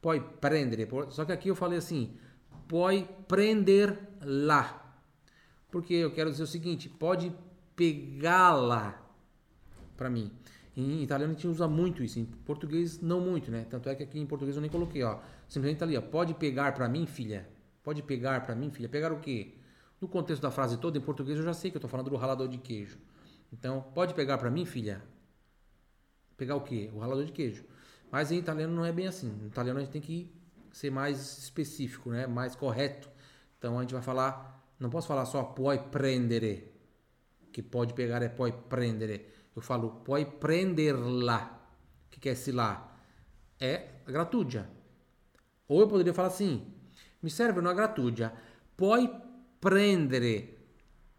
Puoi 0.00 0.22
prendere. 0.22 0.88
Só 1.10 1.26
que 1.26 1.32
aqui 1.32 1.48
eu 1.48 1.54
falei 1.54 1.76
assim, 1.76 2.18
puoi 2.66 3.06
prender 3.28 3.94
lá. 4.22 4.96
Porque 5.70 5.92
eu 5.92 6.14
quero 6.14 6.30
dizer 6.30 6.44
o 6.44 6.46
seguinte, 6.46 6.88
pode 6.88 7.30
pegá-la 7.76 9.06
para 9.98 10.08
mim. 10.08 10.32
Em 10.76 11.02
italiano 11.02 11.32
a 11.32 11.36
gente 11.36 11.48
usa 11.48 11.66
muito 11.66 12.02
isso, 12.02 12.20
em 12.20 12.24
português 12.24 13.00
não 13.00 13.20
muito, 13.20 13.50
né? 13.50 13.66
Tanto 13.68 13.88
é 13.88 13.94
que 13.94 14.02
aqui 14.02 14.18
em 14.18 14.26
português 14.26 14.56
eu 14.56 14.62
nem 14.62 14.70
coloquei, 14.70 15.02
ó. 15.02 15.18
Simplesmente 15.48 15.78
tá 15.78 15.84
ali, 15.84 15.96
ó. 15.96 16.00
Pode 16.00 16.34
pegar 16.34 16.72
para 16.72 16.88
mim, 16.88 17.06
filha? 17.06 17.48
Pode 17.82 18.02
pegar 18.02 18.40
para 18.44 18.54
mim, 18.54 18.70
filha? 18.70 18.88
Pegar 18.88 19.12
o 19.12 19.18
quê? 19.18 19.54
No 20.00 20.06
contexto 20.08 20.42
da 20.42 20.50
frase 20.50 20.78
toda, 20.78 20.96
em 20.96 21.00
português 21.00 21.38
eu 21.38 21.44
já 21.44 21.52
sei 21.52 21.70
que 21.70 21.76
eu 21.76 21.80
tô 21.80 21.88
falando 21.88 22.08
do 22.08 22.16
ralador 22.16 22.48
de 22.48 22.58
queijo. 22.58 22.98
Então, 23.52 23.82
pode 23.94 24.14
pegar 24.14 24.38
para 24.38 24.50
mim, 24.50 24.64
filha? 24.64 25.02
Pegar 26.36 26.54
o 26.54 26.60
quê? 26.60 26.88
O 26.94 27.00
ralador 27.00 27.24
de 27.24 27.32
queijo. 27.32 27.64
Mas 28.10 28.30
em 28.30 28.38
italiano 28.38 28.74
não 28.74 28.84
é 28.84 28.92
bem 28.92 29.08
assim. 29.08 29.28
Em 29.42 29.46
italiano 29.48 29.78
a 29.80 29.82
gente 29.82 29.92
tem 29.92 30.00
que 30.00 30.32
ser 30.72 30.90
mais 30.90 31.38
específico, 31.38 32.10
né? 32.10 32.26
Mais 32.26 32.54
correto. 32.54 33.10
Então 33.58 33.76
a 33.76 33.82
gente 33.82 33.92
vai 33.92 34.02
falar, 34.02 34.64
não 34.78 34.88
posso 34.88 35.08
falar 35.08 35.26
só 35.26 35.42
puoi 35.42 35.78
prendere, 35.78 36.72
que 37.52 37.62
pode 37.62 37.92
pegar 37.92 38.22
é 38.22 38.28
puoi 38.28 38.52
prendere 38.52 39.26
eu 39.60 39.62
falo 39.62 39.90
puoi 40.02 40.24
prenderla. 40.24 41.60
O 42.06 42.10
que, 42.10 42.18
que 42.18 42.28
é 42.30 42.32
esse 42.32 42.50
lá? 42.50 42.96
É 43.60 43.90
a 44.06 44.10
grattugia. 44.10 44.68
Ou 45.68 45.80
eu 45.82 45.88
poderia 45.88 46.14
falar 46.14 46.28
assim: 46.28 46.66
mi 47.22 47.30
serve 47.30 47.60
una 47.60 47.74
grattugia. 47.74 48.32
Puoi 48.74 49.08
prendere 49.60 50.56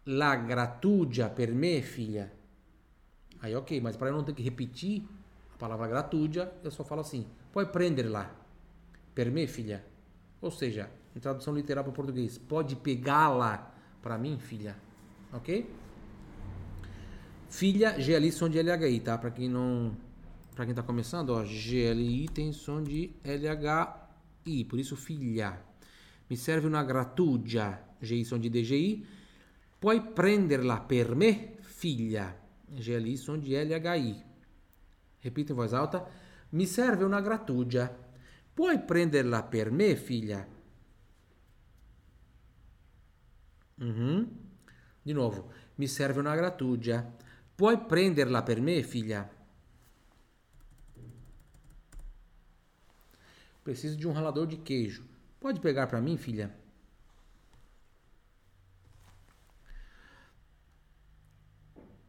la 0.06 0.34
grattugia 0.34 1.28
per 1.28 1.52
me, 1.54 1.80
filha? 1.82 2.32
Aí, 3.40 3.54
ok, 3.54 3.80
mas 3.80 3.96
para 3.96 4.08
eu 4.08 4.14
não 4.14 4.24
ter 4.24 4.34
que 4.34 4.42
repetir 4.42 5.04
a 5.54 5.56
palavra 5.56 5.86
grattugia, 5.86 6.52
eu 6.64 6.70
só 6.72 6.82
falo 6.82 7.00
assim: 7.00 7.24
puoi 7.52 7.66
prenderla 7.66 8.28
per 9.14 9.30
me, 9.30 9.46
filha? 9.46 9.84
Ou 10.40 10.50
seja, 10.50 10.90
em 11.14 11.20
tradução 11.20 11.54
literal 11.54 11.84
para 11.84 11.92
o 11.92 11.94
português, 11.94 12.38
pode 12.38 12.74
pegá-la 12.74 13.72
para 14.02 14.18
mim, 14.18 14.40
filha? 14.40 14.76
Ok? 15.32 15.70
Filha, 17.52 17.92
GLI 17.98 18.32
som 18.32 18.48
de 18.48 18.62
LHI, 18.62 19.00
tá? 19.00 19.18
Para 19.18 19.30
quem 19.30 19.46
não. 19.46 19.94
Para 20.54 20.64
quem 20.64 20.74
tá 20.74 20.82
começando, 20.82 21.30
ó, 21.30 21.42
GLI 21.42 22.26
tem 22.28 22.50
som 22.50 22.82
de 22.82 23.10
LHI, 23.22 24.64
por 24.64 24.78
isso 24.78 24.96
filha. 24.96 25.60
Mi 26.30 26.36
serve 26.36 26.66
una 26.66 26.82
grattugia, 26.82 27.78
GI 28.00 28.24
som 28.24 28.40
de 28.40 28.48
DGI. 28.48 29.06
Puoi 29.78 30.00
prenderla 30.00 30.80
per 30.80 31.14
me, 31.14 31.58
figlia. 31.60 32.34
GLI 32.68 33.18
som 33.18 33.38
de 33.38 33.52
LHI. 33.52 34.24
Repito 35.20 35.52
em 35.52 35.56
voz 35.56 35.74
alta. 35.74 36.06
Mi 36.50 36.66
serve 36.66 37.04
una 37.04 37.20
grattugia. 37.20 37.86
Puoi 38.54 38.78
prenderla 38.80 39.42
per 39.42 39.70
me, 39.70 39.94
figlia? 39.96 40.46
Uhum. 43.80 44.28
De 45.02 45.12
novo. 45.12 45.52
Mi 45.74 45.86
serve 45.86 46.20
una 46.20 46.34
grattugia. 46.34 47.20
Puoi 47.54 47.78
prenderla 47.78 48.42
per 48.42 48.60
me, 48.60 48.82
filha? 48.82 49.30
Preciso 53.62 53.96
de 53.96 54.08
um 54.08 54.12
ralador 54.12 54.46
de 54.46 54.56
queijo. 54.56 55.04
Pode 55.38 55.60
pegar 55.60 55.86
para 55.86 56.00
mim, 56.00 56.16
filha? 56.16 56.54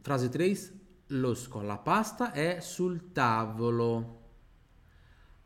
Frase 0.02 0.28
3. 0.28 0.82
Lo 1.08 1.34
scolapasta 1.34 2.32
è 2.32 2.60
sul 2.60 3.12
tavolo. 3.12 4.22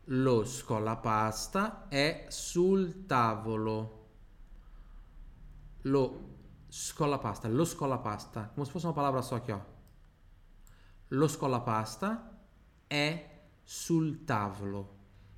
Lo 0.05 0.43
scolapasta 0.45 1.87
è 1.87 2.25
sul 2.29 3.05
tavolo. 3.05 4.07
Lo 5.83 6.37
scolapasta, 6.67 7.47
lo 7.47 7.65
scolapasta, 7.65 8.51
come 8.53 8.65
se 8.65 8.71
fosse 8.71 8.87
uma 8.87 8.93
palavra 8.93 9.21
só 9.21 9.35
aqui, 9.35 9.51
ó. 9.51 9.77
Lo 11.11 11.27
scolapasta 11.27 12.21
é 12.89 13.25
sul 13.65 14.17
tavolo. 14.25 14.89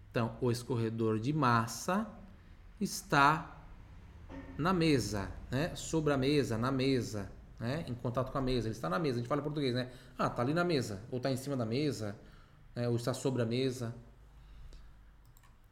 Então, 0.10 0.38
o 0.42 0.52
escorredor 0.52 1.20
de 1.20 1.32
massa 1.32 2.08
está 2.80 3.66
na 4.58 4.74
mesa, 4.74 5.32
né? 5.50 5.76
Sobre 5.76 6.12
a 6.12 6.18
mesa, 6.18 6.58
na 6.58 6.72
mesa, 6.72 7.32
né? 7.60 7.86
Em 7.88 7.94
contato 7.94 8.32
com 8.32 8.38
a 8.38 8.42
mesa. 8.42 8.68
Ele 8.68 8.76
está 8.76 8.90
na 8.90 9.00
mesa. 9.00 9.16
A 9.16 9.20
gente 9.20 9.30
fala 9.30 9.40
em 9.40 9.44
português, 9.44 9.74
né? 9.74 9.90
Ah, 10.18 10.30
tá 10.30 10.42
ali 10.42 10.54
na 10.54 10.64
mesa. 10.64 11.02
Ou 11.10 11.18
está 11.18 11.32
em 11.32 11.38
cima 11.38 11.56
da 11.56 11.66
mesa, 11.66 12.16
né? 12.76 12.90
ou 12.90 12.96
está 12.96 13.14
sobre 13.14 13.42
a 13.42 13.46
mesa. 13.46 13.96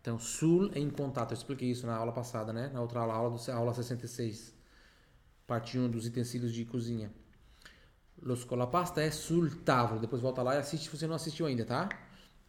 Então, 0.01 0.17
sul 0.17 0.71
é 0.73 0.79
em 0.79 0.89
contato. 0.89 1.31
Eu 1.31 1.37
expliquei 1.37 1.69
isso 1.69 1.85
na 1.85 1.95
aula 1.95 2.13
passada, 2.13 2.53
né? 2.53 2.69
Na 2.73 2.81
outra 2.81 3.01
aula, 3.01 3.13
aula, 3.13 3.37
do, 3.37 3.51
aula 3.51 3.73
66. 3.73 4.53
Parte 5.45 5.77
1 5.77 5.89
dos 5.89 6.05
utensílios 6.05 6.53
de 6.53 6.63
cozinha. 6.63 7.11
Lo 8.21 8.35
Scolapasta 8.35 9.01
é 9.01 9.11
sul 9.11 9.49
tavolo. 9.63 9.99
Depois 9.99 10.21
volta 10.21 10.41
lá 10.41 10.55
e 10.55 10.57
assiste 10.57 10.89
se 10.89 10.97
você 10.97 11.07
não 11.07 11.15
assistiu 11.15 11.45
ainda, 11.45 11.65
tá? 11.65 11.89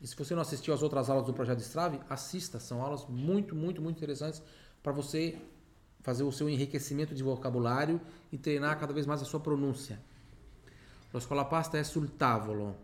E 0.01 0.07
se 0.07 0.17
você 0.17 0.35
não 0.35 0.43
assistiu 0.43 0.73
às 0.75 0.83
outras 0.83 1.11
aulas 1.11 1.27
do 1.27 1.35
Projeto 1.35 1.61
Strave, 1.61 2.01
assista. 2.09 2.59
São 2.59 2.83
aulas 2.83 3.07
muito, 3.07 3.55
muito, 3.55 3.81
muito 3.81 3.97
interessantes 3.97 4.43
para 4.83 4.93
você 4.93 5.41
fazer 6.01 6.25
o 6.25 6.33
seu 6.33 6.49
enriquecimento 6.49 7.15
de 7.15 7.23
vocabulário 7.23 8.01
e 8.33 8.39
treinar 8.39 8.79
cada 8.79 8.93
vez 8.93 9.07
mais 9.07 9.21
a 9.21 9.25
sua 9.25 9.41
pronúncia. 9.41 10.01
Lo 11.13 11.21
Scolapasta 11.21 11.77
é 11.79 11.85
sul 11.85 12.09
tavolo. 12.09 12.77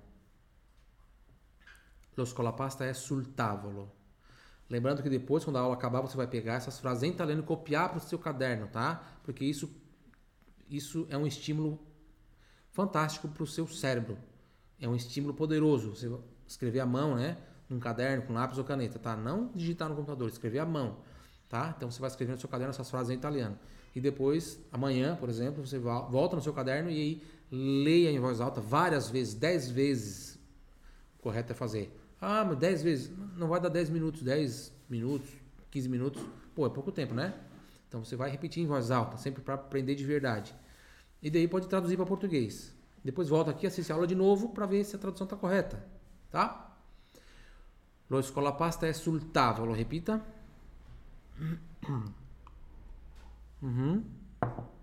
Lo 2.17 2.27
Scolapasta 2.27 2.85
é 2.85 2.93
sul 2.93 3.25
tavolo. 3.25 3.91
Lembrando 4.69 5.03
que 5.03 5.09
depois, 5.09 5.45
quando 5.45 5.57
a 5.57 5.61
aula 5.61 5.75
acabar, 5.75 6.01
você 6.01 6.17
vai 6.17 6.27
pegar 6.27 6.55
essas 6.55 6.79
frases 6.79 7.05
em 7.05 7.11
italiano 7.11 7.43
e 7.43 7.47
copiar 7.47 7.89
para 7.89 7.99
o 7.99 8.01
seu 8.01 8.19
caderno, 8.19 8.67
tá? 8.67 9.01
Porque 9.23 9.45
isso, 9.45 9.71
isso 10.69 11.07
é 11.09 11.17
um 11.17 11.27
estímulo 11.27 11.79
fantástico 12.77 13.27
para 13.27 13.43
o 13.43 13.47
seu 13.47 13.67
cérebro. 13.67 14.19
É 14.79 14.87
um 14.87 14.95
estímulo 14.95 15.33
poderoso. 15.33 15.97
Você 15.97 16.15
escrever 16.47 16.81
à 16.81 16.87
mão, 16.87 17.17
né? 17.17 17.39
Num 17.71 17.81
caderno, 17.81 18.25
com 18.25 18.35
lápis 18.35 18.59
ou 18.59 18.65
caneta, 18.65 18.99
tá? 18.99 19.17
Não 19.17 19.51
digitar 19.55 19.89
no 19.89 19.97
computador, 19.97 20.29
escrever 20.29 20.59
à 20.59 20.67
mão, 20.67 20.99
tá? 21.49 21.75
Então 21.75 21.91
você 21.91 21.99
vai 21.99 22.11
escrever 22.11 22.35
no 22.35 22.39
seu 22.39 22.51
caderno 22.51 22.71
essas 22.71 22.89
frases 22.91 23.11
em 23.11 23.15
italiano. 23.15 23.59
E 23.95 24.01
depois, 24.01 24.61
amanhã, 24.71 25.17
por 25.17 25.31
exemplo, 25.31 25.67
você 25.67 25.79
volta 25.79 26.37
no 26.37 26.43
seu 26.43 26.53
caderno 26.53 26.91
e 26.91 27.01
aí 27.01 27.23
leia 27.51 28.11
em 28.11 28.21
voz 28.21 28.43
alta 28.43 28.61
várias 28.61 29.09
vezes, 29.09 29.33
dez 29.33 29.71
vezes. 29.71 30.39
O 31.19 31.23
correto 31.23 31.53
é 31.53 31.57
fazer. 31.57 31.99
Ah, 32.21 32.45
mas 32.45 32.59
dez 32.59 32.83
vezes. 32.83 33.11
Não 33.37 33.49
vai 33.49 33.59
dar 33.59 33.71
dez 33.71 33.89
minutos, 33.89 34.23
dez 34.23 34.71
minutos, 34.89 35.31
quinze 35.71 35.89
minutos. 35.89 36.23
Pô, 36.55 36.67
é 36.67 36.71
pouco 36.71 36.93
tempo, 36.93 37.15
né? 37.15 37.35
Então 37.89 38.05
você 38.05 38.17
vai 38.17 38.31
repetir 38.31 38.63
em 38.63 38.67
voz 38.67 38.91
alta, 38.91 39.17
sempre 39.17 39.43
para 39.43 39.55
aprender 39.55 39.95
de 39.95 40.05
verdade. 40.05 40.55
E 41.23 41.31
daí 41.31 41.49
pode 41.49 41.69
traduzir 41.69 41.97
para 41.97 42.07
português. 42.07 42.75
Depois 43.03 43.29
volta 43.29 43.51
aqui, 43.51 43.67
assiste 43.67 43.91
a 43.93 43.95
aula 43.95 44.07
de 44.07 44.15
novo 44.15 44.51
para 44.51 44.67
ver 44.67 44.85
se 44.85 44.97
a 44.97 44.99
tradução 44.99 45.25
está 45.27 45.37
correta. 45.37 45.85
Tá? 46.31 46.77
Lo 48.09 48.23
scolapasta 48.23 48.87
è 48.87 48.93
sul 48.93 49.31
tavolo, 49.31 49.75
repita. 49.75 50.25
Mhm. 53.61 54.05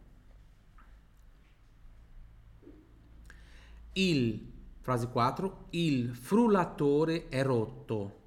Il, 3.96 4.52
frase 4.82 5.08
4, 5.08 5.68
il 5.72 6.16
frullatore 6.16 7.30
è 7.30 7.44
rotto. 7.44 8.22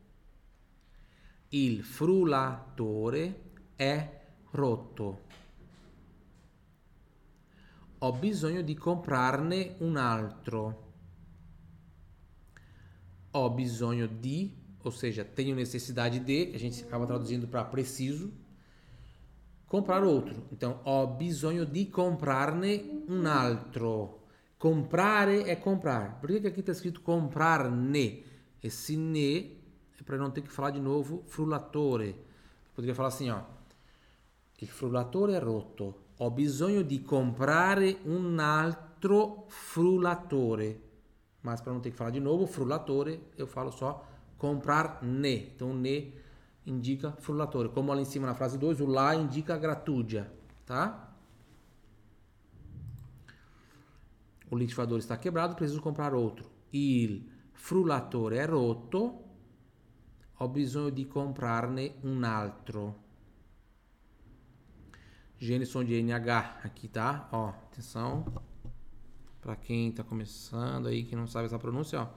Il 1.49 1.83
frullatore 1.83 3.41
è 3.75 4.21
rotto. 4.53 5.23
Ho 7.99 8.13
bisogno 8.13 8.63
di 8.63 8.75
comprarne 8.75 9.77
un 9.79 9.97
altro. 9.97 10.85
Ho 13.31 13.51
bisogno 13.51 14.07
di, 14.07 14.55
ou 14.83 14.91
seja, 14.91 15.25
tenho 15.25 15.55
necessidade 15.55 16.21
de, 16.21 16.53
a 16.55 16.59
gente 16.59 16.83
acaba 16.85 17.07
traduzindo 17.07 17.49
para 17.49 17.65
preciso, 17.65 18.33
comprar 19.67 20.05
outro. 20.05 20.47
Então, 20.53 20.81
ho 20.85 21.07
bisogno 21.07 21.65
di 21.65 21.89
comprarne 21.89 23.03
un 23.09 23.27
altro. 23.27 24.25
Comprare 24.59 25.45
é 25.45 25.57
comprar. 25.57 26.21
Por 26.21 26.29
que, 26.29 26.47
aqui 26.47 26.61
está 26.61 26.73
escrito 26.73 27.01
comprar 27.01 27.71
ne? 27.71 28.25
Esse 28.63 28.97
ne 28.97 29.57
é 29.99 30.03
para 30.03 30.17
não 30.17 30.31
ter 30.31 30.43
que 30.43 30.51
falar 30.51 30.71
de 30.71 30.81
novo 30.81 31.23
frullatore. 31.27 32.15
Poderia 32.75 32.95
falar 32.95 33.09
assim, 33.09 33.31
ó. 33.31 33.43
Il 34.61 34.69
frullatore 34.69 35.35
è 35.35 35.41
rotto. 35.41 36.06
Ho 36.19 36.31
bisogno 36.31 36.83
di 36.83 37.03
comprare 37.03 37.99
un 38.05 38.39
altro 38.39 39.45
frullatore. 39.49 40.81
Mas 41.43 41.61
para 41.61 41.73
não 41.73 41.81
ter 41.81 41.91
que 41.91 41.97
falar 41.97 42.11
de 42.11 42.21
novo, 42.21 42.47
frullatore, 42.47 43.21
eu 43.37 43.47
falo 43.47 43.71
só 43.71 44.05
comprar 44.39 45.03
ne. 45.03 45.53
Então, 45.55 45.75
ne 45.75 46.15
indica 46.65 47.13
frullatore. 47.13 47.69
Como 47.69 47.93
lá 47.93 48.01
em 48.01 48.05
cima 48.05 48.27
na 48.27 48.35
frase 48.35 48.57
2, 48.57 48.81
o 48.81 48.87
lá 48.87 49.15
indica 49.15 49.59
gratudia, 49.59 50.33
tá? 50.65 51.15
O 54.51 54.57
liquidificador 54.57 54.99
está 54.99 55.17
quebrado, 55.17 55.55
preciso 55.55 55.83
comprar 55.83 56.15
outro. 56.15 56.51
Il 56.73 57.29
frullatore 57.53 58.39
è 58.39 58.47
rotto, 58.47 59.25
ho 60.35 60.49
bisogno 60.49 60.91
di 60.91 61.07
comprarne 61.07 61.97
un 62.03 62.25
altro. 62.25 63.05
Gênison 65.39 65.85
de 65.85 65.95
NH 66.03 66.61
aqui, 66.65 66.89
tá? 66.89 67.29
Ó, 67.31 67.49
atenção. 67.49 68.25
Para 69.41 69.55
quem 69.55 69.93
tá 69.93 70.03
começando 70.03 70.89
aí, 70.89 71.05
que 71.05 71.15
não 71.15 71.27
sabe 71.27 71.47
essa 71.47 71.59
pronúncia, 71.59 72.01
ó. 72.01 72.09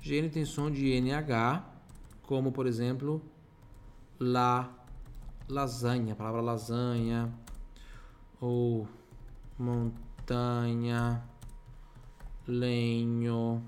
Gênero 0.00 0.32
tem 0.32 0.44
som 0.44 0.70
de 0.70 1.00
NH, 1.00 1.64
como 2.22 2.52
por 2.52 2.66
exemplo, 2.66 3.22
la 4.18 4.70
lasanha, 5.48 6.12
a 6.12 6.16
palavra 6.16 6.40
lasanha, 6.40 7.32
ou 8.40 8.86
montanha, 9.58 11.22
legno, 12.46 13.62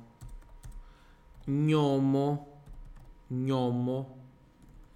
gnomo, 1.46 2.46
gnomo, 3.30 4.18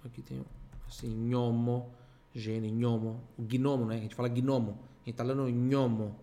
aqui 0.03 0.21
tem 0.21 0.43
assim, 0.87 1.09
gnomo, 1.29 1.91
gene, 2.35 2.69
gnomo, 2.69 3.29
o 3.37 3.43
gnomo, 3.43 3.85
né? 3.85 3.95
A 3.95 3.99
gente 3.99 4.15
fala 4.15 4.27
gnomo, 4.27 4.77
em 5.05 5.09
italiano 5.09 5.45
gnomo. 5.49 6.19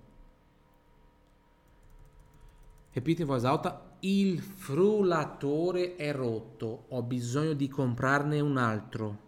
Repita 2.90 3.22
em 3.22 3.24
voz 3.24 3.44
alta, 3.44 3.96
il 4.00 4.40
frullatore 4.40 5.96
è 5.96 6.12
rotto, 6.12 6.84
ho 6.88 7.02
bisogno 7.02 7.54
di 7.54 7.68
comprarne 7.68 8.40
un 8.40 8.58
altro. 8.58 9.18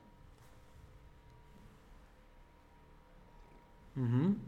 Uhum. 3.95 4.39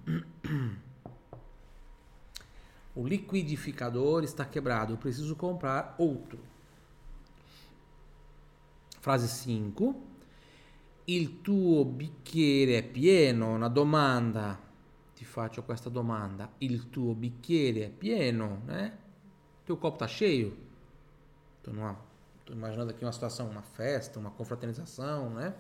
O 2.99 3.07
liquidificador 3.07 4.25
está 4.25 4.47
quebrado, 4.47 4.95
eu 4.95 4.97
preciso 4.97 5.37
comprar 5.37 5.95
outro. 5.99 6.39
Frase 9.03 9.29
5. 9.29 10.06
Il 11.09 11.41
tuo 11.41 11.85
bicchiere 11.85 12.79
è 12.79 12.83
pieno? 12.83 13.55
Una 13.55 13.69
domanda. 13.69 14.61
Ti 15.15 15.25
faccio 15.25 15.63
questa 15.63 15.89
domanda. 15.89 16.55
Il 16.59 16.91
tuo 16.91 17.15
bicchiere 17.15 17.85
è 17.85 17.91
pieno, 17.91 18.63
né? 18.67 18.99
Teu 19.65 19.79
copo 19.79 19.99
tá 19.99 20.07
cheio? 20.07 20.57
Tô, 21.63 21.73
numa, 21.73 21.97
tô 22.45 22.53
imaginando 22.53 22.91
aqui 22.91 23.05
uma 23.05 23.13
situação, 23.13 23.49
uma 23.49 23.63
festa, 23.63 24.19
uma 24.19 24.31
confraternização, 24.31 25.31
né? 25.31 25.55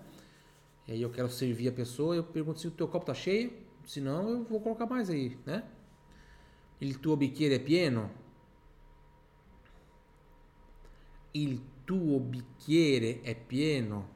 E 0.86 0.92
aí 0.92 1.02
eu 1.02 1.10
quero 1.10 1.28
servir 1.28 1.68
a 1.68 1.72
pessoa, 1.72 2.16
eu 2.16 2.24
pergunto 2.24 2.58
se 2.58 2.66
o 2.66 2.72
teu 2.72 2.88
copo 2.88 3.06
tá 3.06 3.14
cheio, 3.14 3.52
se 3.84 4.00
não 4.00 4.28
eu 4.28 4.44
vou 4.44 4.60
colocar 4.60 4.86
mais 4.86 5.10
aí, 5.10 5.38
né? 5.46 5.62
Il 6.80 6.98
tuo 6.98 7.16
bicchiere 7.16 7.56
è 7.56 7.60
pieno? 7.60 8.10
Il 11.34 11.60
tuo 11.84 12.18
bicchiere 12.18 13.22
è 13.22 13.34
pieno? 13.36 14.15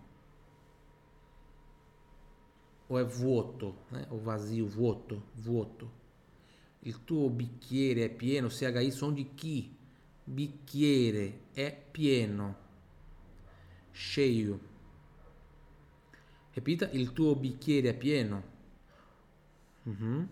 O 2.91 2.99
è 2.99 3.05
vuoto? 3.05 3.87
Eh? 3.93 4.07
O 4.11 4.21
vazio, 4.21 4.67
vuoto, 4.67 5.31
vuoto. 5.35 5.99
Il 6.81 7.05
tuo 7.05 7.29
bicchiere 7.31 8.05
è 8.05 8.11
pieno? 8.11 8.49
CHI 8.49 8.91
som 8.91 9.15
di 9.15 9.35
chi? 9.35 9.77
Bicchiere 10.25 11.41
è 11.53 11.75
pieno. 11.91 12.57
Cheio. 13.93 14.61
Repita, 16.53 16.89
il 16.91 17.13
tuo 17.13 17.35
bicchiere 17.37 17.91
è 17.91 17.95
pieno. 17.95 18.43
Uhum 19.85 20.29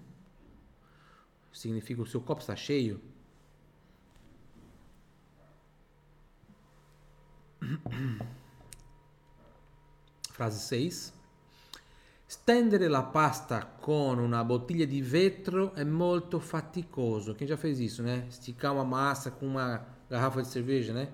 significa 1.59 2.01
o 2.01 2.07
seu 2.07 2.21
copo 2.21 2.40
está 2.40 2.55
cheio. 2.55 3.01
Frase 10.31 10.61
6. 10.61 11.17
Stendere 12.31 12.88
la 12.88 13.05
pasta 13.05 13.64
con 13.81 14.19
una 14.19 14.45
bottiglia 14.45 14.85
di 14.85 15.01
vetro 15.01 15.73
è 15.73 15.83
molto 15.83 16.38
faticoso. 16.38 17.35
Quem 17.35 17.49
já 17.49 17.57
fez 17.57 17.79
isso, 17.79 18.03
né? 18.03 18.27
Esticar 18.29 18.75
uma 18.75 18.85
massa 18.85 19.31
com 19.31 19.47
uma 19.47 19.83
garrafa 20.11 20.43
de 20.43 20.49
cerveja, 20.49 20.93
né? 20.93 21.09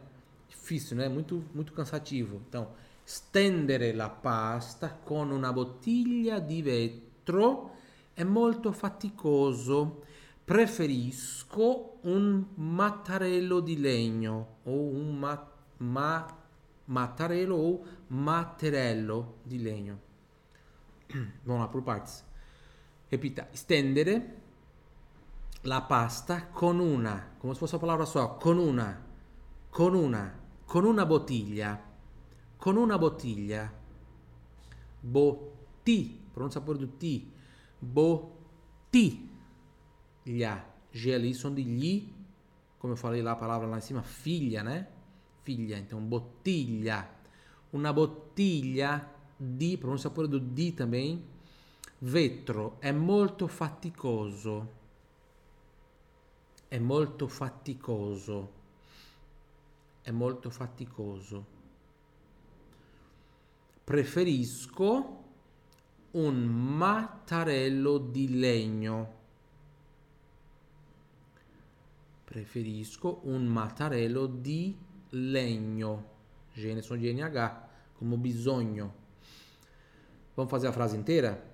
Difícil, 0.49 0.97
né? 0.97 1.09
Muito, 1.09 1.45
muito 1.55 1.73
cansativo. 1.73 2.41
Então, 2.49 2.67
stendere 3.05 3.93
la 3.93 4.09
pasta 4.09 4.89
con 4.89 5.31
una 5.31 5.53
bottiglia 5.53 6.41
di 6.41 6.61
vetro 6.63 7.77
è 8.13 8.25
molto 8.25 8.73
faticoso. 8.73 10.03
preferisco 10.45 11.99
un 12.03 12.45
mattarello 12.57 13.61
di 13.61 13.81
legno 13.81 14.57
o 14.65 14.73
un 14.73 15.17
ma, 15.17 15.51
ma, 15.79 16.37
mattarello 16.87 17.55
o 17.55 17.83
matterello 18.09 19.37
di 19.45 19.63
legno. 19.63 20.04
Vamos 21.45 21.61
lá 21.61 21.69
por 21.69 21.83
partes. 21.83 22.25
Repita: 23.11 23.49
stendere 23.53 24.43
la 25.63 25.83
pasta 25.83 26.49
con 26.49 26.81
una, 26.81 27.35
come 27.39 27.55
se 27.55 27.61
fosse 27.61 27.77
una 27.77 27.87
parola 27.87 28.05
só, 28.05 28.37
con 28.37 28.59
una, 28.59 29.05
con 29.71 29.95
una, 29.95 30.41
con 30.65 30.85
una 30.85 31.05
bottiglia, 31.05 31.83
con 32.57 32.77
una 32.77 32.99
bottiglia. 32.99 33.83
Botti, 35.01 36.29
pronuncia 36.33 36.61
pure 36.61 36.79
do 36.79 36.89
ti. 36.97 37.31
Botti 37.79 39.33
Lha. 40.25 40.73
G 40.91 41.13
ali 41.13 41.35
som 41.35 41.55
de 41.55 41.63
li, 41.63 42.13
como 42.79 42.93
eu 42.93 42.97
falei 42.97 43.21
lá 43.21 43.33
a 43.33 43.37
palavra 43.37 43.67
lá 43.67 43.79
em 43.79 43.81
cima, 43.81 44.03
filha, 44.03 44.63
né? 44.63 44.89
Filha, 45.43 45.79
então 45.79 46.01
botilha. 46.01 47.11
Una 47.73 47.93
bottiglia 47.93 49.14
di, 49.45 49.77
pronuncia 49.77 50.11
pure 50.11 50.29
di 50.29 50.75
também. 50.75 51.21
Vetro 51.99 52.77
è 52.81 52.93
molto 52.93 53.47
faticoso. 53.47 54.83
È 56.69 56.79
molto 56.79 57.29
faticoso. 57.29 58.53
È 60.03 60.11
molto 60.11 60.51
faticoso. 60.51 61.47
Preferisco 63.85 65.23
un 66.13 66.45
mattarello 66.45 67.99
di 67.99 68.39
legno. 68.39 69.23
Preferisco 72.25 73.21
un 73.25 73.47
mattarello 73.47 74.27
di 74.27 74.77
legno. 75.11 76.13
Gene 76.53 76.83
sono 76.83 77.01
de 77.01 77.13
NH, 77.13 77.97
como 77.97 78.17
bisogno. 78.17 79.04
Vamos 80.35 80.51
fazer 80.51 80.69
a 80.69 80.73
frase 80.73 80.97
inteira? 80.97 81.53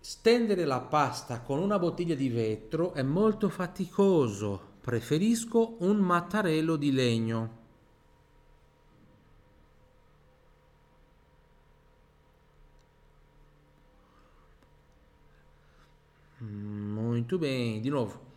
Stendere 0.00 0.64
la 0.64 0.80
pasta 0.80 1.40
con 1.42 1.58
una 1.58 1.78
bottiglia 1.78 2.14
di 2.14 2.28
vetro 2.28 2.92
è 2.92 3.02
molto 3.02 3.48
faticoso. 3.48 4.70
Preferisco 4.80 5.76
un 5.80 5.98
mattarello 5.98 6.76
di 6.76 6.90
legno. 6.90 7.60
Molto 16.38 17.38
bene, 17.38 17.78
di 17.78 17.88
nuovo. 17.88 18.30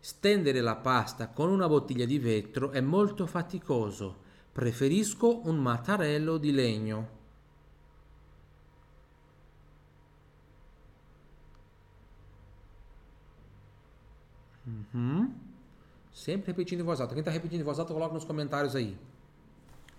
Stendere 0.00 0.60
la 0.60 0.74
pasta 0.74 1.28
con 1.28 1.48
una 1.48 1.68
bottiglia 1.68 2.06
di 2.06 2.18
vetro 2.18 2.70
è 2.70 2.80
molto 2.80 3.26
faticoso. 3.26 4.16
Preferisco 4.50 5.46
un 5.46 5.58
mattarello 5.58 6.38
di 6.38 6.50
legno. 6.50 7.22
Uhum. 14.66 15.32
Sempre 16.12 16.48
repetindo 16.48 16.80
em 16.80 16.84
voz 16.84 17.00
alta. 17.00 17.14
Quem 17.14 17.20
está 17.20 17.30
repetindo 17.30 17.60
em 17.60 17.64
voz 17.64 17.78
alta, 17.78 17.92
coloca 17.92 18.14
nos 18.14 18.24
comentários 18.24 18.76
aí. 18.76 18.96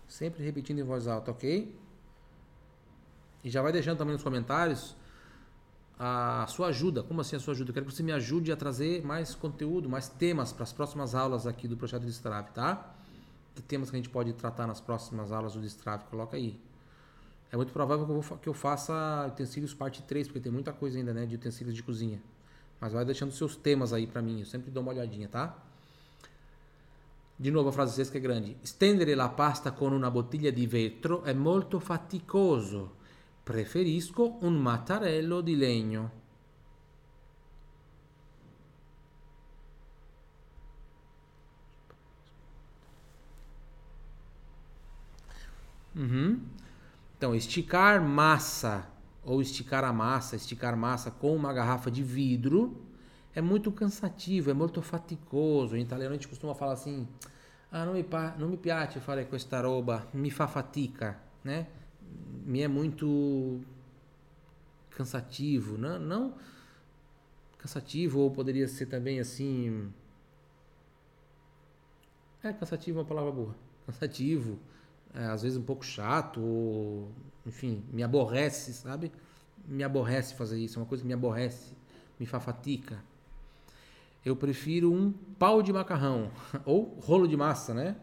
Sempre 0.07 0.43
repetindo 0.43 0.79
em 0.79 0.83
voz 0.83 1.07
alta, 1.07 1.31
ok? 1.31 1.75
E 3.43 3.49
já 3.49 3.61
vai 3.61 3.71
deixando 3.71 3.97
também 3.97 4.13
nos 4.13 4.23
comentários 4.23 4.95
a 5.99 6.45
sua 6.47 6.67
ajuda. 6.67 7.03
Como 7.03 7.21
assim 7.21 7.35
a 7.35 7.39
sua 7.39 7.53
ajuda? 7.53 7.69
Eu 7.69 7.73
quero 7.73 7.85
que 7.85 7.93
você 7.93 8.03
me 8.03 8.11
ajude 8.11 8.51
a 8.51 8.55
trazer 8.55 9.05
mais 9.05 9.35
conteúdo, 9.35 9.89
mais 9.89 10.07
temas 10.07 10.51
para 10.51 10.63
as 10.63 10.73
próximas 10.73 11.13
aulas 11.15 11.45
aqui 11.45 11.67
do 11.67 11.77
projeto 11.77 12.03
Destrave, 12.03 12.49
tá? 12.51 12.93
Que 13.53 13.61
temas 13.61 13.89
que 13.89 13.95
a 13.95 13.99
gente 13.99 14.09
pode 14.09 14.33
tratar 14.33 14.67
nas 14.67 14.81
próximas 14.81 15.31
aulas 15.31 15.53
do 15.53 15.61
Destrave? 15.61 16.03
Coloca 16.05 16.35
aí. 16.35 16.59
É 17.51 17.55
muito 17.55 17.71
provável 17.71 18.05
que 18.05 18.11
eu, 18.11 18.21
vou, 18.21 18.37
que 18.37 18.49
eu 18.49 18.53
faça 18.53 19.27
utensílios 19.27 19.73
parte 19.73 20.01
3, 20.01 20.27
porque 20.27 20.39
tem 20.39 20.51
muita 20.51 20.73
coisa 20.73 20.97
ainda, 20.97 21.13
né, 21.13 21.25
de 21.25 21.35
utensílios 21.35 21.75
de 21.75 21.83
cozinha. 21.83 22.21
Mas 22.79 22.93
vai 22.93 23.05
deixando 23.05 23.31
seus 23.31 23.55
temas 23.55 23.93
aí 23.93 24.05
para 24.05 24.21
mim, 24.21 24.39
eu 24.39 24.45
sempre 24.45 24.71
dou 24.71 24.83
uma 24.83 24.91
olhadinha, 24.91 25.27
tá? 25.27 25.57
De 27.37 27.51
novo 27.51 27.69
a 27.69 27.71
frase 27.71 27.93
sexta 27.93 28.17
é 28.17 28.21
grande. 28.21 28.55
Stendere 28.63 29.13
la 29.15 29.29
pasta 29.29 29.71
con 29.71 29.91
una 29.91 30.09
bottiglia 30.09 30.51
di 30.51 30.65
vetro 30.67 31.23
è 31.23 31.33
molto 31.33 31.79
faticoso. 31.79 32.95
Preferisco 33.43 34.37
un 34.41 34.55
mattarello 34.55 35.41
di 35.41 35.55
legno. 35.55 36.23
Uhum. 45.95 46.41
Então, 47.17 47.33
esticar 47.33 48.01
massa 48.01 48.85
ou 49.25 49.41
esticar 49.41 49.83
a 49.83 49.91
massa, 49.91 50.35
esticar 50.35 50.77
massa 50.77 51.11
com 51.11 51.35
uma 51.35 51.51
garrafa 51.51 51.89
de 51.89 52.03
vidro 52.03 52.85
é 53.33 53.41
muito 53.41 53.71
cansativo, 53.71 54.49
é 54.49 54.53
muito 54.53 54.81
faticoso. 54.81 55.75
Em 55.75 55.81
italiano 55.81 56.11
a 56.11 56.17
gente 56.17 56.27
costuma 56.27 56.55
falar 56.55 56.73
assim: 56.73 57.07
ah, 57.71 57.85
não 57.85 57.93
me, 57.93 58.05
não 58.37 58.47
me 58.47 58.57
piace 58.57 58.99
fare 58.99 59.25
questa 59.25 59.61
roba, 59.61 60.07
mi 60.13 60.31
fa 60.31 60.47
fatica, 60.47 61.19
né? 61.43 61.67
Me 62.45 62.61
é 62.61 62.67
muito 62.67 63.59
cansativo, 64.91 65.77
não, 65.77 65.99
não 65.99 66.33
cansativo, 67.65 68.19
ou 68.19 68.29
poderia 68.29 68.67
ser 68.67 68.85
também 68.85 69.19
assim. 69.19 69.91
É, 72.43 72.53
cansativo 72.53 72.99
é 72.99 73.01
uma 73.01 73.07
palavra 73.07 73.31
boa. 73.31 73.55
Cansativo, 73.87 74.59
é, 75.15 75.25
às 75.25 75.41
vezes 75.41 75.57
um 75.57 75.63
pouco 75.63 75.85
chato, 75.85 76.41
ou 76.41 77.11
enfim, 77.45 77.83
me 77.91 78.03
aborrece, 78.03 78.73
sabe? 78.73 79.11
Me 79.65 79.83
aborrece 79.83 80.35
fazer 80.35 80.59
isso, 80.59 80.77
é 80.77 80.81
uma 80.81 80.87
coisa 80.87 81.01
que 81.01 81.07
me 81.07 81.13
aborrece, 81.13 81.73
me 82.19 82.25
fafatica. 82.25 83.01
Eu 84.23 84.35
prefiro 84.35 84.91
um 84.91 85.11
pau 85.39 85.61
de 85.61 85.71
macarrão, 85.71 86.31
ou 86.65 86.99
rolo 86.99 87.27
de 87.27 87.37
massa, 87.37 87.73
né? 87.73 87.95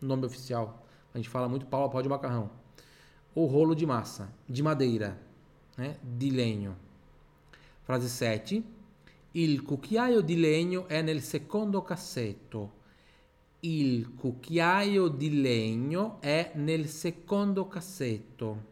Nome 0.00 0.26
oficial. 0.26 0.86
A 1.14 1.18
gente 1.18 1.28
fala 1.28 1.48
muito 1.48 1.66
pau 1.66 1.84
a 1.84 1.88
pau 1.88 2.02
de 2.02 2.08
macarrão. 2.08 2.50
Ou 3.34 3.46
rolo 3.46 3.74
de 3.74 3.86
massa, 3.86 4.32
de 4.48 4.62
madeira, 4.62 5.18
né? 5.76 5.96
De 6.02 6.30
legno. 6.30 6.76
Frase 7.84 8.08
7. 8.08 8.64
Il 9.32 9.62
cucchiaio 9.62 10.20
di 10.20 10.36
legno 10.36 10.88
è 10.88 11.02
nel 11.02 11.22
secondo 11.22 11.82
cassetto. 11.82 12.79
Il 13.62 14.14
cucchiaio 14.14 15.08
di 15.08 15.42
legno 15.42 16.18
è 16.20 16.52
nel 16.54 16.88
secondo 16.88 17.68
cassetto. 17.68 18.68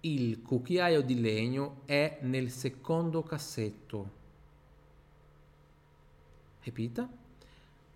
Il 0.00 0.40
cucchiaio 0.40 1.02
di 1.02 1.20
legno 1.20 1.82
è 1.84 2.20
nel 2.22 2.50
secondo 2.50 3.22
cassetto. 3.22 4.10
Repita. 6.62 7.06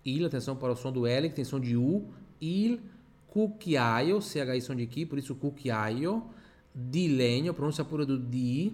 Il, 0.03 0.25
atenção 0.25 0.55
para 0.55 0.71
o 0.71 0.75
som 0.75 0.91
do 0.91 1.07
L, 1.07 1.43
som 1.43 1.59
de 1.59 1.75
U. 1.75 2.13
Il 2.39 2.79
cucchiaio, 3.27 4.19
CHI 4.19 4.61
som 4.61 4.75
de 4.75 4.83
aqui, 4.83 5.05
por 5.05 5.17
isso 5.17 5.35
cucchiaio, 5.35 6.31
di 6.71 7.15
legno, 7.15 7.53
pronúncia 7.53 7.83
pura 7.83 8.05
do 8.05 8.17
di. 8.17 8.71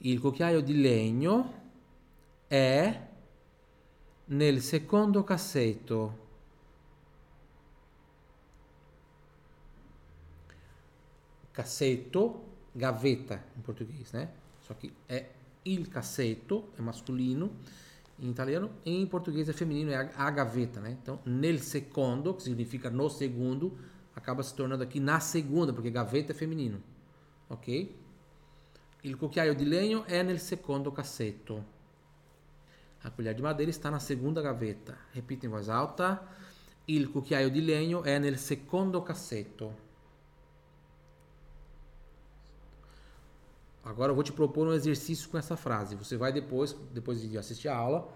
Il 0.00 0.20
cucchiaio 0.20 0.60
di 0.60 0.74
legno 0.74 1.63
è 2.48 3.00
nel 4.26 4.60
secondo 4.60 5.24
cassetto. 5.24 6.22
cassetto, 11.54 12.42
gaveta 12.74 13.42
em 13.56 13.62
português, 13.62 14.12
né? 14.12 14.28
Só 14.66 14.74
que 14.74 14.92
é 15.08 15.30
il 15.64 15.88
cassetto, 15.88 16.64
é 16.76 16.82
masculino 16.82 17.52
em 18.18 18.30
italiano, 18.30 18.70
em 18.84 19.06
português 19.06 19.48
é 19.48 19.52
feminino, 19.52 19.90
é 19.90 20.10
a, 20.14 20.30
gaveta, 20.30 20.80
né? 20.80 20.90
Então, 21.00 21.20
nel 21.24 21.58
secondo, 21.58 22.34
que 22.34 22.42
significa 22.42 22.90
no 22.90 23.08
segundo, 23.08 23.78
acaba 24.14 24.42
se 24.42 24.54
tornando 24.54 24.82
aqui 24.82 25.00
na 25.00 25.20
segunda, 25.20 25.72
porque 25.72 25.90
gaveta 25.90 26.32
é 26.32 26.34
feminino, 26.34 26.82
ok? 27.48 27.94
Il 29.04 29.16
cucchiaio 29.16 29.54
di 29.54 29.64
legno 29.64 30.04
è 30.04 30.22
nel 30.22 30.40
secondo 30.40 30.90
cassetto. 30.90 31.72
A 33.04 33.10
colher 33.10 33.34
de 33.34 33.42
madeira 33.42 33.70
está 33.70 33.90
na 33.90 34.00
segunda 34.00 34.40
gaveta. 34.40 34.96
Repita 35.12 35.44
em 35.44 35.48
voz 35.50 35.68
alta. 35.68 36.26
Il 36.88 37.10
cucchiaio 37.10 37.50
di 37.50 37.60
legno 37.60 38.02
è 38.02 38.18
nel 38.18 38.38
secondo 38.38 39.02
cassetto. 39.02 39.74
Agora 43.84 44.10
eu 44.10 44.14
vou 44.14 44.24
te 44.24 44.32
propor 44.32 44.66
um 44.66 44.72
exercício 44.72 45.28
com 45.28 45.36
essa 45.36 45.54
frase. 45.54 45.94
Você 45.96 46.16
vai 46.16 46.32
depois, 46.32 46.74
depois 46.94 47.20
de 47.20 47.36
assistir 47.36 47.68
a 47.68 47.76
aula, 47.76 48.08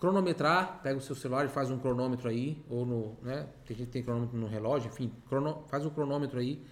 cronometrar, 0.00 0.80
pega 0.82 0.98
o 0.98 1.00
seu 1.00 1.14
celular 1.14 1.46
e 1.46 1.48
faz 1.48 1.70
um 1.70 1.78
cronômetro 1.78 2.28
aí, 2.28 2.60
ou 2.68 2.84
no, 2.84 3.16
né? 3.22 3.48
Tem 3.64 3.76
gente 3.76 3.86
que 3.86 3.92
tem 3.92 4.02
cronômetro 4.02 4.36
no 4.36 4.48
relógio, 4.48 4.88
enfim, 4.88 5.12
crono, 5.28 5.62
faz 5.68 5.86
um 5.86 5.90
cronômetro 5.90 6.40
aí, 6.40 6.64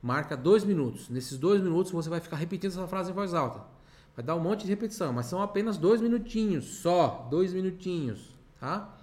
marca 0.00 0.36
dois 0.36 0.62
minutos. 0.62 1.08
Nesses 1.08 1.36
dois 1.36 1.60
minutos 1.60 1.90
você 1.90 2.08
vai 2.08 2.20
ficar 2.20 2.36
repetindo 2.36 2.70
essa 2.70 2.86
frase 2.86 3.10
em 3.10 3.14
voz 3.14 3.34
alta. 3.34 3.81
Vai 4.14 4.24
dar 4.24 4.36
um 4.36 4.40
monte 4.40 4.64
de 4.64 4.68
repetição, 4.68 5.12
mas 5.12 5.26
são 5.26 5.40
apenas 5.40 5.78
dois 5.78 6.00
minutinhos, 6.00 6.64
só 6.64 7.26
dois 7.30 7.52
minutinhos, 7.52 8.34
tá? 8.60 8.98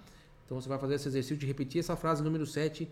Então 0.46 0.60
você 0.60 0.68
vai 0.68 0.78
fazer 0.78 0.94
esse 0.94 1.08
exercício 1.08 1.36
de 1.36 1.46
repetir 1.46 1.80
essa 1.80 1.96
frase 1.96 2.22
número 2.22 2.46
7 2.46 2.88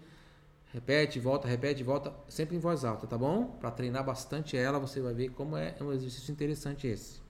Repete, 0.73 1.19
volta, 1.19 1.49
repete, 1.49 1.83
volta, 1.83 2.13
sempre 2.29 2.55
em 2.55 2.59
voz 2.59 2.85
alta, 2.85 3.07
tá 3.07 3.17
bom? 3.17 3.57
Para 3.59 3.71
treinar 3.71 4.05
bastante 4.05 4.55
ela, 4.55 4.79
você 4.79 5.01
vai 5.01 5.15
ver 5.15 5.31
como 5.31 5.57
é 5.57 5.75
um 5.81 5.93
exercício 5.93 6.31
interessante 6.31 6.87
esse. 6.87 7.21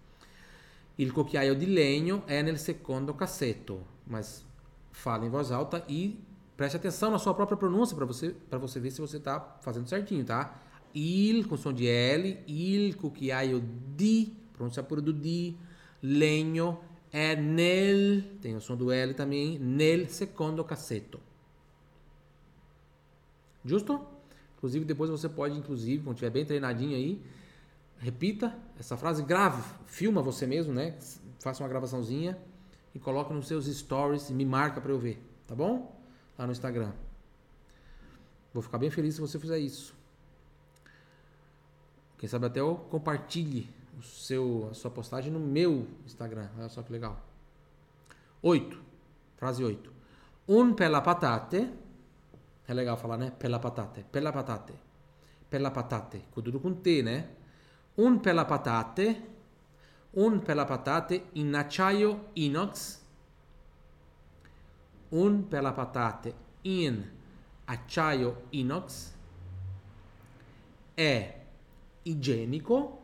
Il 0.99 1.13
cucchiaio 1.13 1.55
di 1.55 1.67
legno 1.67 2.25
è 2.27 2.43
nel 2.43 2.59
secondo 2.59 3.15
cassetto, 3.15 3.81
mas 4.05 4.45
fala 4.91 5.25
em 5.25 5.29
voz 5.29 5.53
alta 5.53 5.85
e 5.89 6.19
preste 6.57 6.77
atenção 6.77 7.13
na 7.13 7.19
sua 7.21 7.33
própria 7.33 7.57
pronúncia 7.57 7.95
para 7.95 8.05
você 8.05 8.31
para 8.51 8.59
você 8.59 8.81
ver 8.81 8.91
se 8.91 9.01
você 9.01 9.19
está 9.19 9.39
fazendo 9.61 9.89
certinho, 9.89 10.25
tá? 10.25 10.61
Il 10.93 11.47
com 11.47 11.57
som 11.57 11.73
de 11.73 11.87
L, 11.87 12.43
il 12.49 12.97
cucchiaio 12.97 13.63
di, 13.95 14.37
pronúncia 14.59 14.83
pura 14.83 15.01
do 15.01 15.13
di, 15.13 15.57
legno 16.03 16.79
é 17.13 17.35
nel, 17.35 18.23
tem 18.43 18.55
o 18.57 18.61
som 18.61 18.77
do 18.77 18.93
L 18.93 19.15
também, 19.15 19.59
nel 19.59 20.09
secondo 20.09 20.63
cassetto. 20.63 21.19
Justo? 23.65 24.05
Inclusive, 24.57 24.85
depois 24.85 25.09
você 25.09 25.29
pode, 25.29 25.57
inclusive, 25.57 26.03
quando 26.03 26.17
estiver 26.17 26.31
bem 26.31 26.45
treinadinho 26.45 26.97
aí, 26.97 27.23
repita 27.99 28.55
essa 28.79 28.97
frase, 28.97 29.23
grave, 29.23 29.63
filma 29.87 30.21
você 30.21 30.47
mesmo, 30.47 30.73
né? 30.73 30.99
Faça 31.41 31.63
uma 31.63 31.69
gravaçãozinha 31.69 32.37
e 32.95 32.99
coloque 32.99 33.33
nos 33.33 33.47
seus 33.47 33.67
stories 33.67 34.29
e 34.31 34.35
me 34.35 34.45
marca 34.45 34.81
para 34.81 34.91
eu 34.91 34.99
ver, 34.99 35.23
tá 35.47 35.55
bom? 35.55 35.97
Lá 36.37 36.47
no 36.47 36.53
Instagram. 36.53 36.93
Vou 38.53 38.63
ficar 38.63 38.79
bem 38.79 38.91
feliz 38.91 39.15
se 39.15 39.21
você 39.21 39.39
fizer 39.39 39.59
isso. 39.59 39.95
Quem 42.19 42.29
sabe 42.29 42.47
até 42.47 42.59
eu 42.59 42.75
compartilhe 42.91 43.69
o 43.99 44.03
seu, 44.03 44.69
a 44.71 44.75
sua 44.75 44.91
postagem 44.91 45.33
no 45.33 45.41
meu 45.41 45.87
Instagram. 46.07 46.49
Olha 46.57 46.69
só 46.69 46.83
que 46.83 46.93
legal. 46.93 47.21
8. 48.43 48.79
Frase 49.37 49.65
8. 49.65 49.93
Un 50.49 50.75
per 50.75 50.91
la 50.91 51.01
patate 51.03 51.69
é 52.67 52.75
legal 52.75 52.97
falar, 52.97 53.19
né? 53.19 53.31
Pela 53.31 53.59
patate. 53.59 54.05
Pela 54.11 54.33
patate. 54.33 54.75
Pela 55.51 55.71
patate. 55.71 56.25
Com 56.31 56.43
tudo 56.43 56.61
com 56.61 56.75
T, 56.75 57.03
né? 57.03 57.29
Un 57.97 58.19
pela 58.19 58.45
patate. 58.45 59.23
Un 60.15 60.41
pela 60.41 60.65
patate 60.65 61.27
in 61.35 61.55
acciaio 61.55 62.31
inox. 62.37 63.03
Un 65.11 65.43
pela 65.45 65.73
patate 65.73 66.35
in 66.65 67.03
acciaio 67.67 68.43
inox. 68.53 69.15
È 70.95 71.41
igienico. 72.05 72.98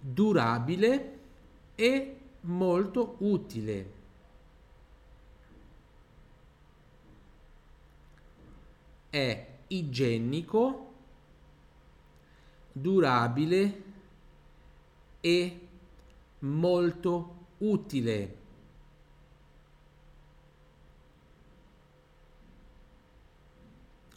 Durabile 0.00 1.18
e 1.74 2.16
molto 2.40 3.16
utile. 3.18 3.92
È 9.10 9.46
igienico, 9.68 10.92
durabile 12.72 13.82
e 15.20 15.68
molto 16.40 17.46
utile. 17.58 18.36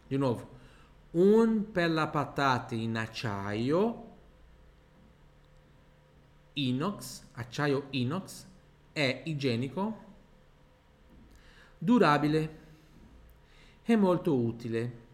Di 0.07 0.17
nuovo, 0.17 0.57
un 1.11 1.71
per 1.71 1.91
la 1.91 2.07
patata 2.07 2.75
in 2.75 2.97
acciaio 2.97 4.08
inox, 6.67 7.23
acciaio 7.33 7.87
inox, 7.91 8.45
è 8.91 9.21
igienico, 9.25 9.97
durabile 11.77 12.57
e 13.83 13.95
molto 13.95 14.35
utile. 14.35 15.07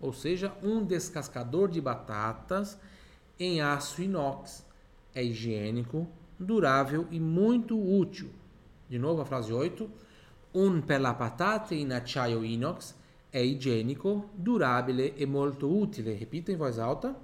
Ou 0.00 0.12
seja, 0.12 0.54
um 0.62 0.84
descascador 0.84 1.68
de 1.68 1.80
batatas 1.80 2.78
em 3.38 3.60
aço 3.60 4.02
inox 4.02 4.64
é 5.14 5.22
higiênico, 5.22 6.06
durável 6.38 7.06
e 7.10 7.18
muito 7.18 7.78
útil. 7.78 8.30
De 8.86 8.98
novo 8.98 9.22
a 9.22 9.24
frase 9.24 9.52
8. 9.52 9.90
Un 10.52 10.82
per 10.82 11.00
la 11.00 11.14
patata 11.14 11.74
in 11.74 11.92
acciaio 11.92 12.42
inox 12.42 12.94
è 13.30 13.38
igienico, 13.38 14.30
durabile 14.34 15.14
e 15.14 15.26
molto 15.26 15.68
utile. 15.68 16.16
Repita 16.16 16.50
in 16.50 16.58
voz 16.58 16.78
alta. 16.78 17.23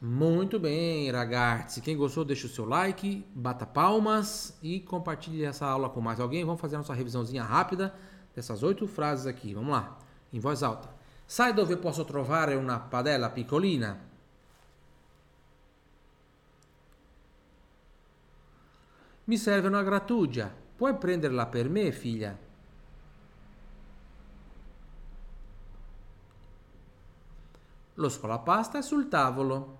Muito 0.00 0.60
bem, 0.60 1.10
ragazzi. 1.10 1.80
Quem 1.80 1.96
gostou, 1.96 2.24
deixa 2.24 2.46
o 2.46 2.50
seu 2.50 2.64
like, 2.64 3.26
bata 3.34 3.66
palmas 3.66 4.56
e 4.62 4.80
compartilhe 4.80 5.44
essa 5.44 5.66
aula 5.66 5.90
com 5.90 6.00
mais 6.00 6.20
alguém. 6.20 6.44
Vamos 6.44 6.60
fazer 6.60 6.76
a 6.76 6.78
nossa 6.78 6.94
revisãozinha 6.94 7.42
rápida 7.42 7.94
dessas 8.34 8.62
oito 8.62 8.86
frases 8.86 9.26
aqui. 9.26 9.54
Vamos 9.54 9.70
lá, 9.70 9.98
em 10.32 10.38
voz 10.38 10.62
alta. 10.62 10.88
Sai 11.26 11.52
dove 11.52 11.76
posso 11.76 12.04
trovare 12.04 12.54
una 12.54 12.78
padella 12.78 13.28
piccolina? 13.28 13.98
Mi 19.24 19.36
serve 19.36 19.68
una 19.68 19.82
grattugia. 19.82 20.54
Puoi 20.76 20.94
prenderla 20.94 21.46
per 21.46 21.68
me, 21.68 21.92
figlia? 21.92 22.47
Lo 27.98 28.08
scolapasta 28.08 28.78
è 28.78 28.82
sul 28.82 29.08
tavolo. 29.08 29.78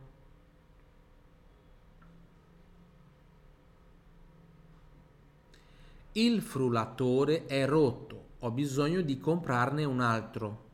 Il 6.12 6.42
frullatore 6.42 7.46
è 7.46 7.64
rotto, 7.64 8.30
ho 8.40 8.50
bisogno 8.50 9.02
di 9.02 9.20
comprarne 9.20 9.84
un 9.84 10.00
altro. 10.00 10.66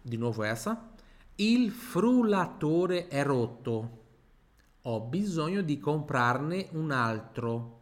Di 0.00 0.16
nuovo 0.16 0.44
essa. 0.44 0.92
Il 1.34 1.70
frullatore 1.72 3.08
è 3.08 3.22
rotto. 3.22 4.00
Ho 4.80 5.00
bisogno 5.00 5.60
di 5.60 5.78
comprarne 5.78 6.68
un 6.72 6.90
altro. 6.90 7.81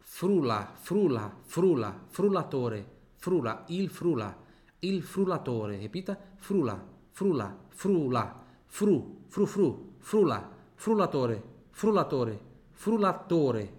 Frula, 0.00 0.72
frula, 0.74 1.36
frula, 1.42 2.04
frullatore 2.08 2.98
frula, 3.20 3.64
il 3.68 3.90
frula, 3.90 4.34
il 4.78 5.02
frullatore, 5.02 5.76
ripeta, 5.76 6.18
frula, 6.36 6.82
frula, 7.10 7.66
frula, 7.68 8.46
fru, 8.64 9.24
fru 9.28 9.46
fru, 9.46 9.96
frula, 9.98 10.56
frullatore, 10.74 11.42
frullatore, 11.70 12.40
frullatore. 12.70 13.78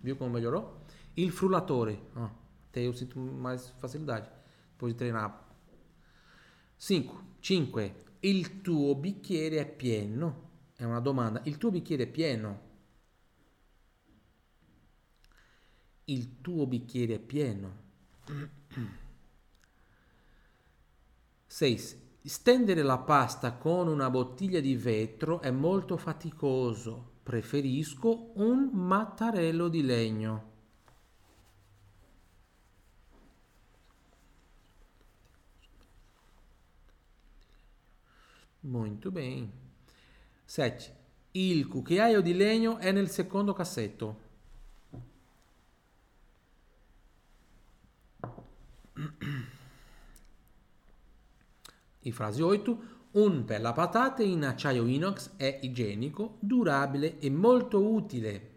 Viu 0.00 0.16
como 0.16 0.30
melhorou? 0.30 0.84
Il 1.14 1.32
frullatore. 1.32 2.10
Ah, 2.14 2.32
até 2.68 2.86
eu 2.86 2.92
sinto 2.92 3.18
mais 3.18 3.68
facilidade 3.80 4.30
depois 4.70 4.92
de 4.92 4.98
treinar. 4.98 5.50
5. 6.76 7.14
5. 7.40 7.94
Il 8.20 8.60
tuo 8.60 8.94
bicchiere 8.94 9.58
è 9.58 9.66
pieno? 9.66 10.50
È 10.76 10.84
una 10.84 11.00
domanda. 11.00 11.40
Il 11.44 11.58
tuo 11.58 11.70
bicchiere 11.70 12.04
è 12.04 12.08
pieno? 12.08 12.70
Il 16.06 16.40
tuo 16.40 16.66
bicchiere 16.66 17.14
è 17.14 17.18
pieno? 17.20 17.80
6. 21.46 22.00
Stendere 22.24 22.82
la 22.82 22.98
pasta 22.98 23.52
con 23.52 23.88
una 23.88 24.10
bottiglia 24.10 24.60
di 24.60 24.74
vetro 24.74 25.40
è 25.40 25.50
molto 25.50 25.96
faticoso. 25.96 27.10
Preferisco 27.22 28.32
un 28.34 28.70
mattarello 28.72 29.68
di 29.68 29.82
legno. 29.82 30.50
Muito 38.60 39.10
bem. 39.10 39.50
7. 40.44 40.96
Il 41.32 41.66
cucchiaio 41.66 42.20
di 42.20 42.34
legno 42.34 42.78
è 42.78 42.92
nel 42.92 43.08
secondo 43.08 43.52
cassetto. 43.52 44.30
In 52.02 52.12
frase 52.12 52.42
8, 52.42 52.78
un 53.12 53.44
per 53.44 53.60
la 53.60 53.72
patate 53.72 54.24
in 54.24 54.44
acciaio 54.44 54.86
inox 54.86 55.32
è 55.36 55.58
igienico, 55.62 56.36
durabile 56.40 57.18
e 57.18 57.30
molto 57.30 57.82
utile. 57.84 58.50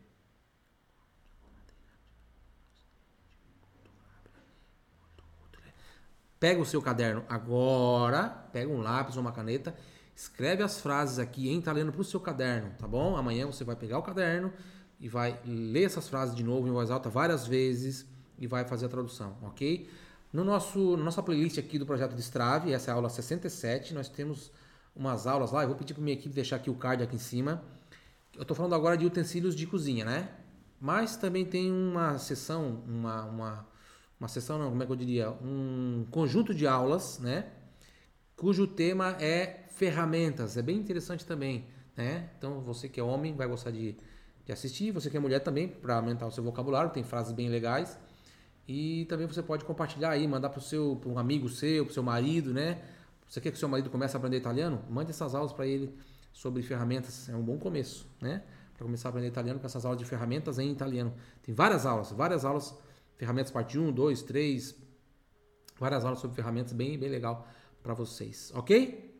Pega 6.37 6.61
o 6.61 6.65
seu 6.65 6.81
caderno 6.81 7.23
agora, 7.27 8.29
pega 8.29 8.71
um 8.71 8.81
lápis 8.81 9.15
ou 9.15 9.21
uma 9.21 9.31
caneta, 9.31 9.75
escreve 10.15 10.63
as 10.63 10.79
frases 10.79 11.17
aqui 11.17 11.49
em 11.49 11.57
italiano 11.57 11.91
para 11.91 12.01
o 12.01 12.03
seu 12.03 12.19
caderno, 12.19 12.71
tá 12.77 12.87
bom? 12.87 13.15
Amanhã 13.15 13.45
você 13.45 13.63
vai 13.63 13.75
pegar 13.75 13.97
o 13.97 14.03
caderno 14.03 14.53
e 14.99 15.09
vai 15.09 15.39
ler 15.45 15.83
essas 15.83 16.07
frases 16.07 16.35
de 16.35 16.43
novo 16.43 16.67
em 16.67 16.71
voz 16.71 16.91
alta 16.91 17.09
várias 17.09 17.47
vezes 17.47 18.05
e 18.37 18.47
vai 18.47 18.65
fazer 18.65 18.85
a 18.85 18.89
tradução, 18.89 19.37
ok? 19.41 19.89
No 20.35 20.43
nosso, 20.43 20.97
nossa 20.97 21.23
playlist 21.23 21.57
aqui 21.57 21.79
do 21.79 21.85
projeto 21.85 22.13
Destrave, 22.13 22.73
essa 22.73 22.91
é 22.91 22.93
a 22.93 22.95
aula 22.95 23.07
67, 23.07 23.93
nós 23.93 24.09
temos 24.09 24.51
umas 24.93 25.25
aulas 25.25 25.53
lá. 25.53 25.63
Eu 25.63 25.69
vou 25.69 25.77
pedir 25.77 25.93
para 25.93 26.03
minha 26.03 26.13
equipe 26.13 26.35
deixar 26.35 26.57
aqui 26.57 26.69
o 26.69 26.75
card 26.75 27.01
aqui 27.01 27.15
em 27.15 27.19
cima. 27.19 27.63
Eu 28.35 28.41
estou 28.41 28.53
falando 28.53 28.75
agora 28.75 28.97
de 28.97 29.05
utensílios 29.05 29.55
de 29.55 29.65
cozinha, 29.65 30.03
né? 30.03 30.29
Mas 30.77 31.15
também 31.15 31.45
tem 31.45 31.71
uma 31.71 32.17
sessão, 32.17 32.83
uma, 32.85 33.23
uma, 33.23 33.67
uma 34.19 34.27
sessão 34.27 34.59
não, 34.59 34.71
como 34.71 34.83
é 34.83 34.85
que 34.85 34.91
eu 34.91 34.95
diria? 34.97 35.31
Um 35.41 36.05
conjunto 36.11 36.53
de 36.53 36.67
aulas, 36.67 37.17
né? 37.19 37.47
Cujo 38.35 38.67
tema 38.67 39.15
é 39.21 39.63
ferramentas. 39.69 40.57
É 40.57 40.61
bem 40.61 40.75
interessante 40.75 41.25
também, 41.25 41.65
né? 41.95 42.29
Então 42.37 42.59
você 42.59 42.89
que 42.89 42.99
é 42.99 43.03
homem 43.03 43.33
vai 43.33 43.47
gostar 43.47 43.71
de, 43.71 43.95
de 44.45 44.51
assistir, 44.51 44.91
você 44.91 45.09
que 45.09 45.15
é 45.15 45.19
mulher 45.21 45.39
também, 45.39 45.69
para 45.69 45.95
aumentar 45.95 46.27
o 46.27 46.31
seu 46.31 46.43
vocabulário, 46.43 46.91
tem 46.91 47.05
frases 47.05 47.31
bem 47.31 47.47
legais. 47.47 47.97
E 48.67 49.05
também 49.05 49.27
você 49.27 49.43
pode 49.43 49.63
compartilhar 49.63 50.09
aí, 50.09 50.27
mandar 50.27 50.49
para 50.49 50.61
seu 50.61 50.95
pra 50.95 51.09
um 51.09 51.19
amigo 51.19 51.47
seu, 51.49 51.85
para 51.85 51.91
o 51.91 51.93
seu 51.93 52.03
marido, 52.03 52.53
né? 52.53 52.81
Você 53.27 53.41
quer 53.41 53.51
que 53.51 53.57
seu 53.57 53.69
marido 53.69 53.89
comece 53.89 54.15
a 54.15 54.17
aprender 54.17 54.37
italiano? 54.37 54.83
Mande 54.89 55.11
essas 55.11 55.35
aulas 55.35 55.53
para 55.53 55.67
ele 55.67 55.95
sobre 56.33 56.61
ferramentas. 56.61 57.29
É 57.29 57.35
um 57.35 57.43
bom 57.43 57.57
começo, 57.57 58.07
né? 58.21 58.43
Para 58.75 58.85
começar 58.85 59.07
a 59.07 59.11
aprender 59.11 59.27
italiano 59.27 59.59
com 59.59 59.65
essas 59.65 59.85
aulas 59.85 59.99
de 59.99 60.05
ferramentas 60.05 60.59
em 60.59 60.71
italiano. 60.71 61.13
Tem 61.41 61.53
várias 61.53 61.85
aulas, 61.85 62.11
várias 62.11 62.43
aulas, 62.43 62.75
ferramentas 63.15 63.51
parte 63.51 63.77
1, 63.77 63.91
2, 63.91 64.21
3, 64.23 64.75
várias 65.79 66.03
aulas 66.03 66.19
sobre 66.19 66.35
ferramentas 66.35 66.73
bem, 66.73 66.97
bem 66.97 67.09
legal 67.09 67.47
para 67.81 67.93
vocês, 67.93 68.51
ok? 68.55 69.14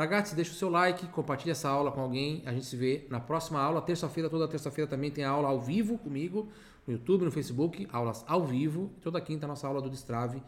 Ragazzi, 0.00 0.34
deixa 0.34 0.52
o 0.52 0.54
seu 0.54 0.70
like, 0.70 1.06
compartilha 1.08 1.52
essa 1.52 1.68
aula 1.68 1.92
com 1.92 2.00
alguém. 2.00 2.42
A 2.46 2.52
gente 2.52 2.64
se 2.64 2.74
vê 2.74 3.06
na 3.10 3.20
próxima 3.20 3.60
aula. 3.60 3.82
Terça-feira, 3.82 4.30
toda 4.30 4.48
terça-feira 4.48 4.88
também 4.88 5.10
tem 5.10 5.24
aula 5.24 5.48
ao 5.48 5.60
vivo 5.60 5.98
comigo 5.98 6.48
no 6.86 6.94
YouTube, 6.94 7.26
no 7.26 7.30
Facebook, 7.30 7.86
aulas 7.92 8.24
ao 8.26 8.46
vivo. 8.46 8.90
Toda 9.02 9.20
quinta, 9.20 9.46
nossa 9.46 9.66
aula 9.66 9.82
do 9.82 9.90
Destrave. 9.90 10.42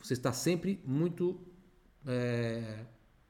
Você 0.00 0.14
está 0.14 0.32
sempre 0.32 0.80
muito. 0.82 1.38
É, 2.06 2.84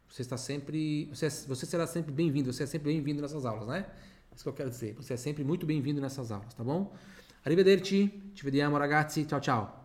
você 0.09 0.23
está 0.23 0.37
sempre. 0.37 1.07
Você, 1.07 1.27
é, 1.27 1.31
você 1.31 1.66
será 1.66 1.87
sempre 1.88 2.12
bem-vindo. 2.12 2.53
Você 2.53 2.62
é 2.62 2.66
sempre 2.66 2.92
bem-vindo 2.92 3.20
nessas 3.20 3.44
aulas, 3.44 3.66
né? 3.66 3.87
É 4.31 4.35
isso 4.37 4.44
que 4.44 4.49
eu 4.49 4.55
quero 4.55 4.70
dizer. 4.70 4.94
Você 4.94 5.14
é 5.14 5.16
sempre 5.16 5.42
muito 5.42 5.66
bem-vindo 5.66 6.01
nessas 6.01 6.31
aulas, 6.31 6.55
tá 6.55 6.62
bom? 6.62 6.94
Arrivederci. 7.44 8.33
Ci 8.35 8.44
vediamo 8.44 8.79
ragazzi. 8.79 9.25
Ciao 9.27 9.40
ciao. 9.40 9.84